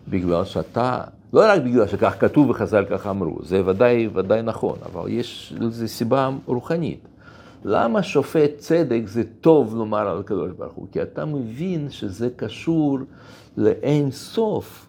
בגלל 0.08 0.44
שאתה, 0.44 1.04
לא 1.32 1.40
רק 1.44 1.62
בגלל 1.62 1.86
שכך 1.86 2.16
כתוב 2.20 2.50
וחז"ל 2.50 2.84
כך 2.90 3.06
אמרו, 3.06 3.38
זה 3.42 3.66
ודאי, 3.66 4.08
ודאי 4.14 4.42
נכון, 4.42 4.78
אבל 4.92 5.10
יש 5.10 5.54
לזה 5.60 5.88
סיבה 5.88 6.30
רוחנית. 6.46 7.00
למה 7.64 8.02
שופט 8.02 8.50
צדק 8.58 9.02
זה 9.04 9.22
טוב 9.40 9.76
לומר 9.76 10.08
על 10.08 10.18
הקדוש 10.18 10.50
ברוך 10.52 10.72
הוא? 10.72 10.86
כי 10.92 11.02
אתה 11.02 11.24
מבין 11.24 11.90
שזה 11.90 12.28
קשור 12.36 12.98
לאין 13.56 14.10
סוף. 14.10 14.86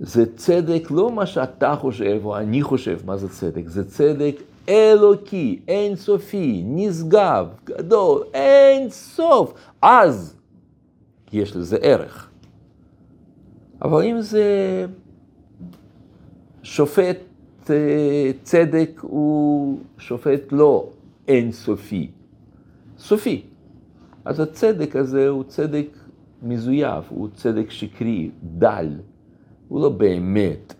זה 0.00 0.36
צדק 0.36 0.90
לא 0.90 1.10
מה 1.10 1.26
שאתה 1.26 1.76
חושב 1.76 2.20
או 2.24 2.36
אני 2.36 2.62
חושב 2.62 2.98
מה 3.04 3.16
זה 3.16 3.28
צדק, 3.28 3.62
זה 3.66 3.88
צדק 3.88 4.36
אלוקי, 4.68 5.60
אין 5.68 5.96
סופי, 5.96 6.62
נשגב, 6.66 7.46
גדול, 7.64 8.22
אין 8.34 8.90
סוף. 8.90 9.54
אז 9.82 10.36
יש 11.32 11.56
לזה 11.56 11.76
ערך. 11.80 12.28
אבל 13.82 14.02
אם 14.02 14.20
זה 14.20 14.46
שופט 16.62 17.16
אה, 17.70 18.30
צדק 18.42 19.00
הוא 19.00 19.78
שופט 19.98 20.52
לא 20.52 20.88
אינסופי, 21.28 22.10
סופי. 22.98 23.42
אז 24.24 24.40
הצדק 24.40 24.96
הזה 24.96 25.28
הוא 25.28 25.44
צדק 25.44 25.86
מזויף, 26.42 27.04
הוא 27.08 27.28
צדק 27.34 27.70
שקרי, 27.70 28.30
דל, 28.42 28.88
הוא 29.68 29.82
לא 29.82 29.88
באמת. 29.88 30.74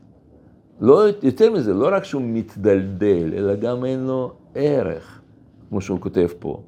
לא, 0.80 1.04
יותר 1.22 1.52
מזה, 1.52 1.74
לא 1.74 1.88
רק 1.92 2.04
שהוא 2.04 2.22
מתדלדל, 2.24 3.32
אלא 3.36 3.56
גם 3.56 3.84
אין 3.84 4.06
לו 4.06 4.32
ערך, 4.54 5.20
כמו 5.68 5.80
שהוא 5.80 6.00
כותב 6.00 6.28
פה. 6.38 6.62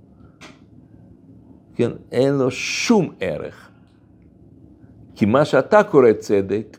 כן, 1.75 1.91
אין 2.13 2.35
לו 2.35 2.51
שום 2.51 3.13
ערך. 3.21 3.71
כי 5.15 5.27
מה 5.27 5.45
שאתה 5.45 5.83
קורא 5.83 6.13
צדק, 6.13 6.79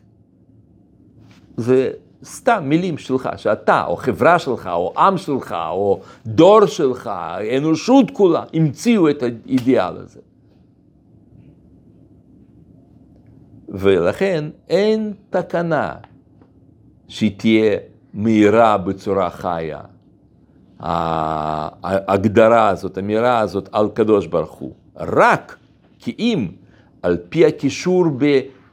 זה 1.57 1.91
סתם 2.23 2.63
מילים 2.65 2.97
שלך, 2.97 3.29
שאתה, 3.37 3.85
או 3.85 3.95
חברה 3.95 4.39
שלך, 4.39 4.69
או 4.73 4.93
עם 4.97 5.17
שלך, 5.17 5.55
או 5.69 6.01
דור 6.25 6.65
שלך, 6.65 7.11
אנושות 7.57 8.11
כולה, 8.11 8.43
המציאו 8.53 9.09
את 9.09 9.23
האידיאל 9.23 9.97
הזה. 9.97 10.19
ולכן 13.69 14.45
אין 14.69 15.13
תקנה 15.29 15.93
שהיא 17.07 17.31
תהיה 17.37 17.77
מהירה 18.13 18.77
בצורה 18.77 19.29
חיה. 19.29 19.81
ההגדרה 20.79 22.69
הזאת, 22.69 22.97
האמירה 22.97 23.39
הזאת 23.39 23.69
על 23.71 23.89
קדוש 23.93 24.27
ברוך 24.27 24.51
הוא. 24.51 24.73
רק 24.97 25.57
כי 25.99 26.15
אם 26.19 26.47
על 27.01 27.17
פי 27.29 27.45
הקישור 27.45 28.05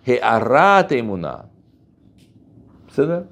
בהארת 0.06 0.92
האמונה. 0.92 1.34
בסדר? 2.92 3.22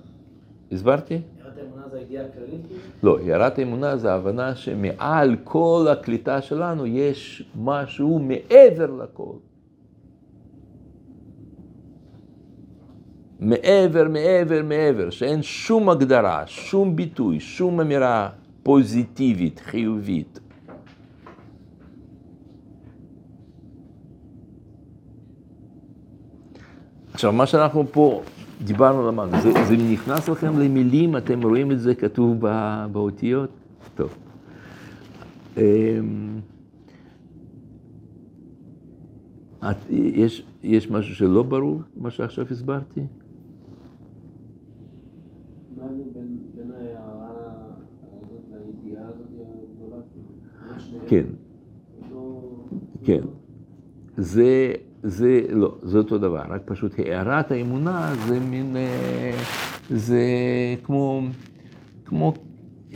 הסברתי? 0.73 1.21
הערת 1.43 1.59
האמונה 1.59 1.89
זה 1.91 1.99
הידיעה 1.99 2.25
הכללית? 2.27 2.61
לא, 3.03 3.19
הערת 3.19 3.59
האמונה 3.59 3.97
זה 3.97 4.13
ההבנה 4.13 4.55
שמעל 4.55 5.37
כל 5.45 5.87
הקליטה 5.93 6.43
שלנו 6.43 6.87
יש 6.87 7.45
משהו 7.57 8.19
מעבר 8.19 8.91
לכל. 8.91 9.33
מעבר, 13.41 14.09
מעבר, 14.09 14.63
מעבר, 14.65 15.11
שאין 15.11 15.43
שום 15.43 15.89
הגדרה, 15.89 16.43
שום 16.47 16.97
ביטוי, 16.97 17.41
שום 17.41 17.81
אמירה 17.81 18.29
פוזיטיבית, 18.63 19.61
חיובית. 19.61 20.41
עכשיו, 27.13 27.33
מה 27.33 27.47
שאנחנו 27.47 27.85
פה 27.93 28.23
דיברנו, 28.65 29.09
למדנו, 29.09 29.41
זה, 29.43 29.51
זה 29.69 29.77
נכנס 29.93 30.29
לכם 30.29 30.59
למילים, 30.59 31.17
אתם 31.17 31.43
רואים 31.43 31.73
את 31.73 31.81
זה 31.81 31.95
כתוב 31.95 32.41
בא, 32.41 32.87
באותיות? 32.93 33.51
טוב. 33.95 34.15
אמ, 35.57 35.63
את, 39.71 39.77
יש, 39.91 40.47
יש 40.63 40.91
משהו 40.91 41.15
שלא 41.15 41.43
ברור, 41.43 41.83
מה 41.97 42.11
שעכשיו 42.11 42.47
הסברתי? 42.51 43.01
זה 50.69 50.81
שניהם? 50.81 51.05
כן, 51.09 51.25
לא- 52.11 52.65
כן. 53.05 53.21
זה, 54.17 54.73
זה, 55.03 55.41
לא, 55.49 55.75
זה 55.83 55.99
אותו 55.99 56.19
דבר, 56.19 56.43
רק 56.49 56.61
פשוט 56.65 56.99
הערת 56.99 57.51
האמונה 57.51 58.15
זה 58.27 58.41
מין, 58.41 58.77
אה, 58.77 59.33
זה 59.91 60.25
כמו, 60.83 61.23
כמו 62.05 62.35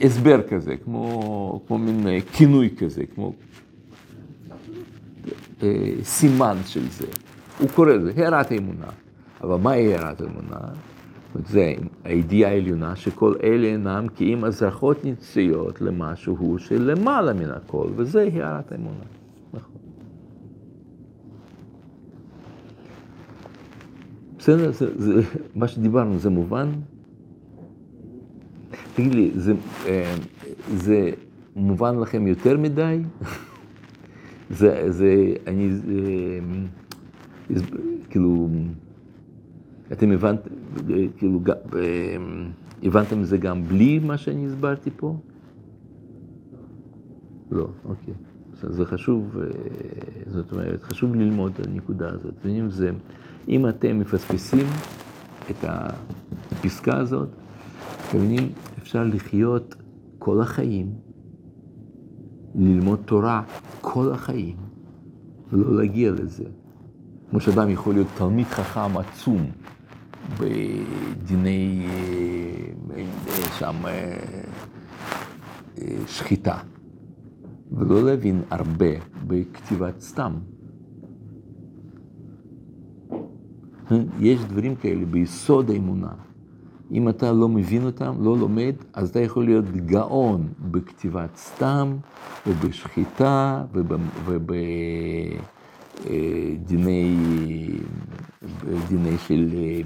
הסבר 0.02 0.42
כזה, 0.42 0.76
כמו, 0.76 1.64
כמו 1.66 1.78
מין 1.78 2.06
אה, 2.06 2.18
כינוי 2.32 2.70
כזה, 2.78 3.02
כמו 3.14 3.32
אה, 5.62 5.92
סימן 6.02 6.56
של 6.66 6.88
זה. 6.90 7.06
הוא 7.58 7.68
קורא 7.74 7.92
לזה 7.92 8.12
הערת 8.16 8.52
האמונה. 8.52 8.86
אבל 9.40 9.56
מהי 9.56 9.94
הערת 9.94 10.20
האמונה? 10.20 10.58
זה 11.46 11.74
הידיעה 12.04 12.50
העליונה 12.50 12.96
שכל 12.96 13.34
אלה 13.42 13.66
אינם 13.66 14.06
כי 14.14 14.34
אם 14.34 14.44
הזרחות 14.44 15.04
נציות 15.04 15.80
למשהו 15.80 16.58
שלמעלה 16.58 17.32
מן 17.32 17.50
הכל, 17.50 17.88
וזה 17.96 18.28
הערת 18.34 18.72
האמונה. 18.72 19.04
נכון. 19.54 19.83
בסדר, 24.44 24.72
זה, 24.72 24.86
זה, 24.96 25.20
מה 25.54 25.68
שדיברנו 25.68 26.18
זה 26.18 26.30
מובן? 26.30 26.68
תגיד 28.94 29.14
לי, 29.14 29.30
זה, 29.34 29.54
אה, 29.86 30.14
זה 30.74 31.10
מובן 31.56 31.98
לכם 31.98 32.26
יותר 32.26 32.58
מדי? 32.58 33.02
זה, 34.58 34.92
זה, 34.92 35.34
אני, 35.46 35.74
זה, 35.74 35.84
זה, 37.50 37.64
כאילו, 38.10 38.48
אתם 39.92 40.10
הבנתם, 40.10 40.50
כאילו, 41.16 41.40
אה, 41.76 42.16
הבנתם 42.82 43.20
את 43.20 43.26
זה 43.26 43.38
גם 43.38 43.64
בלי 43.64 43.98
מה 43.98 44.18
שאני 44.18 44.46
הסברתי 44.46 44.90
פה? 44.96 45.16
לא, 47.50 47.68
אוקיי. 47.84 48.14
זה 48.54 48.84
חשוב, 48.84 49.38
אה, 49.38 49.46
זאת 50.26 50.52
אומרת, 50.52 50.82
חשוב 50.82 51.14
ללמוד 51.14 51.52
את 51.60 51.66
הנקודה 51.66 52.08
הזאת. 52.08 52.34
זה, 52.68 52.90
אם 53.48 53.68
אתם 53.68 53.98
מפספסים 53.98 54.66
את 55.50 55.64
הפסקה 55.64 56.96
הזאת, 56.96 57.28
אתם 58.08 58.18
מבינים, 58.18 58.52
אפשר 58.78 59.04
לחיות 59.04 59.74
כל 60.18 60.40
החיים, 60.40 60.92
ללמוד 62.54 63.00
תורה 63.04 63.42
כל 63.80 64.12
החיים, 64.12 64.56
ולא 65.52 65.76
להגיע 65.76 66.10
לזה. 66.10 66.44
כמו 67.30 67.40
שאדם 67.40 67.70
יכול 67.70 67.94
להיות 67.94 68.06
תלמיד 68.16 68.46
חכם 68.46 68.96
עצום 68.96 69.46
בדיני, 70.40 71.86
אה, 72.90 72.96
אה, 72.96 73.50
שם, 73.58 73.86
אה, 73.86 74.16
שחיטה, 76.06 76.58
ולא 77.72 78.02
להבין 78.04 78.42
הרבה 78.50 78.86
בכתיבת 79.26 80.00
סתם. 80.00 80.32
יש 84.20 84.40
דברים 84.44 84.76
כאלה 84.76 85.04
ביסוד 85.06 85.70
האמונה. 85.70 86.12
אם 86.92 87.08
אתה 87.08 87.32
לא 87.32 87.48
מבין 87.48 87.86
אותם, 87.86 88.14
לא 88.20 88.38
לומד, 88.38 88.74
אז 88.92 89.10
אתה 89.10 89.20
יכול 89.20 89.44
להיות 89.44 89.64
גאון 89.64 90.48
בכתיבת 90.58 91.36
סתם, 91.36 91.96
ובשחיטה, 92.46 93.64
ובדיני 94.24 95.36
דיני 98.88 99.18
של 99.18 99.50
אה, 99.54 99.80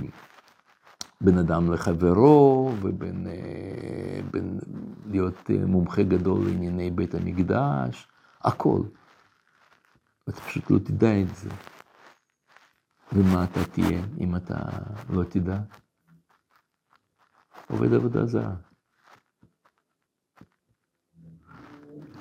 בין 1.21 1.39
אדם 1.39 1.73
לחברו, 1.73 2.71
ובין 2.83 3.27
אה, 3.27 4.21
בין 4.31 4.59
להיות 5.11 5.51
אה, 5.51 5.67
מומחה 5.67 6.03
גדול 6.03 6.45
לענייני 6.47 6.91
בית 6.91 7.15
המקדש, 7.15 8.09
הכל. 8.43 8.81
אתה 10.29 10.41
פשוט 10.41 10.71
לא 10.71 10.79
תדע 10.79 11.21
את 11.21 11.37
זה. 11.37 11.51
ומה 13.13 13.45
אתה 13.45 13.65
תהיה 13.65 14.01
אם 14.21 14.37
אתה 14.37 14.55
לא 15.11 15.25
תדע? 15.25 15.59
עובד 17.71 17.95
עבודה 17.95 18.27
זרה. 18.27 18.55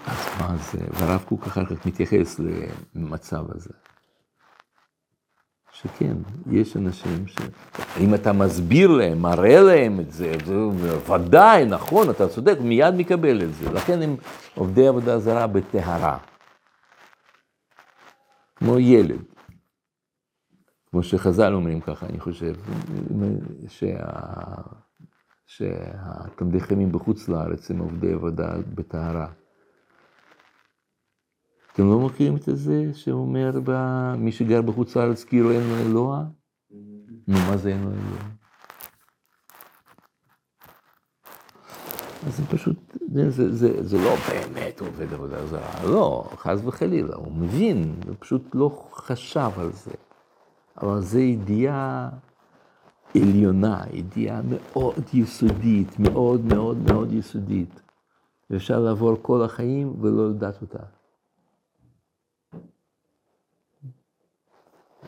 אז 0.05 0.27
מה 0.39 0.57
זה, 0.57 0.79
והרב 0.91 1.23
קוק 1.23 1.47
אחר 1.47 1.65
כך 1.65 1.85
מתייחס 1.85 2.39
למצב 2.95 3.51
הזה. 3.51 3.73
שכן, 5.71 6.17
יש 6.51 6.77
אנשים 6.77 7.27
ש... 7.27 7.35
אם 7.99 8.15
אתה 8.15 8.33
מסביר 8.33 8.91
להם, 8.91 9.21
מראה 9.21 9.61
להם 9.61 9.99
את 9.99 10.11
זה, 10.11 10.35
זה 10.45 10.53
ודאי, 11.11 11.65
נכון, 11.65 12.09
אתה 12.09 12.27
צודק, 12.27 12.57
מיד 12.61 12.95
מקבל 12.97 13.43
את 13.43 13.53
זה. 13.53 13.71
לכן 13.71 14.01
הם 14.01 14.15
עובדי 14.55 14.87
עבודה 14.87 15.19
זרה 15.19 15.47
בטהרה. 15.47 16.17
כמו 18.55 18.79
ילד. 18.79 19.36
כמו 20.91 21.03
שחז"ל 21.03 21.53
אומרים 21.53 21.81
ככה, 21.81 22.05
אני 22.05 22.19
חושב, 22.19 22.53
שה... 23.67 23.97
שהתלמידי 25.47 26.59
חכמים 26.59 26.91
בחוץ 26.91 27.29
לארץ 27.29 27.71
הם 27.71 27.79
עובדי 27.79 28.13
עבודה 28.13 28.55
בטהרה. 28.75 29.27
אתם 31.73 31.89
לא 31.89 31.99
מכירים 31.99 32.35
את 32.35 32.41
זה 32.53 32.93
שאומר 32.93 33.51
מי 34.17 34.31
שגר 34.31 34.61
בחוץ 34.61 34.95
לארץ 34.95 35.23
כאילו 35.23 35.51
אין 35.51 35.61
לו 35.69 35.75
אלוה? 35.75 36.23
נו, 37.27 37.37
מה 37.49 37.57
זה 37.57 37.69
אין 37.69 37.83
לו 37.83 37.89
אלוה? 37.91 38.37
אז 42.27 42.37
זה 42.37 42.43
פשוט, 42.45 42.97
זה, 43.13 43.29
זה, 43.29 43.55
זה, 43.55 43.83
זה 43.83 43.97
לא 43.97 44.15
באמת 44.29 44.81
עובד 44.81 45.13
עבודה 45.13 45.47
זרה, 45.47 45.83
לא, 45.83 46.29
חס 46.35 46.59
וחלילה, 46.65 47.15
הוא 47.15 47.31
מבין, 47.33 47.95
הוא 48.07 48.15
פשוט 48.19 48.55
לא 48.55 48.89
חשב 48.91 49.49
על 49.57 49.71
זה. 49.71 49.91
אבל 50.81 51.01
זו 51.01 51.19
ידיעה 51.19 52.09
עליונה, 53.15 53.83
ידיעה 53.93 54.41
מאוד 54.43 55.03
יסודית, 55.13 55.99
מאוד 55.99 56.45
מאוד 56.45 56.77
מאוד 56.77 57.13
יסודית. 57.13 57.81
ואפשר 58.49 58.79
לעבור 58.79 59.15
כל 59.21 59.43
החיים 59.43 59.93
ולא 60.01 60.29
לדעת 60.29 60.61
אותה. 60.61 60.79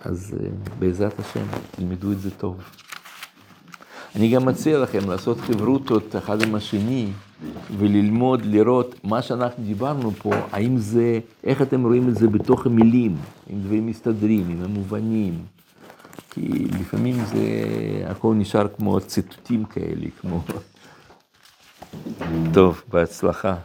אז 0.01 0.35
אה, 0.39 0.49
בעזרת 0.79 1.19
השם, 1.19 1.45
תלמדו 1.71 2.11
את 2.11 2.19
זה 2.19 2.31
טוב. 2.31 2.61
אני 4.15 4.31
גם 4.31 4.45
מציע 4.45 4.79
לכם 4.79 5.09
לעשות 5.09 5.37
חברותות 5.37 6.15
אחד 6.15 6.41
עם 6.41 6.55
השני 6.55 7.11
וללמוד, 7.77 8.45
לראות 8.45 8.95
מה 9.03 9.21
שאנחנו 9.21 9.63
דיברנו 9.63 10.11
פה, 10.11 10.33
האם 10.51 10.77
זה, 10.77 11.19
איך 11.43 11.61
אתם 11.61 11.85
רואים 11.85 12.09
את 12.09 12.15
זה 12.15 12.27
בתוך 12.27 12.65
המילים, 12.65 13.15
אם 13.49 13.61
דברים 13.61 13.87
מסתדרים, 13.87 14.49
אם 14.49 14.63
הם 14.63 14.71
מובנים. 14.71 15.45
כי 16.31 16.65
לפעמים 16.79 17.15
זה, 17.25 17.43
הכל 18.05 18.33
נשאר 18.37 18.67
כמו 18.67 18.99
ציטוטים 18.99 19.65
כאלה, 19.65 20.07
כמו... 20.21 20.43
טוב, 22.53 22.83
בהצלחה. 22.87 23.55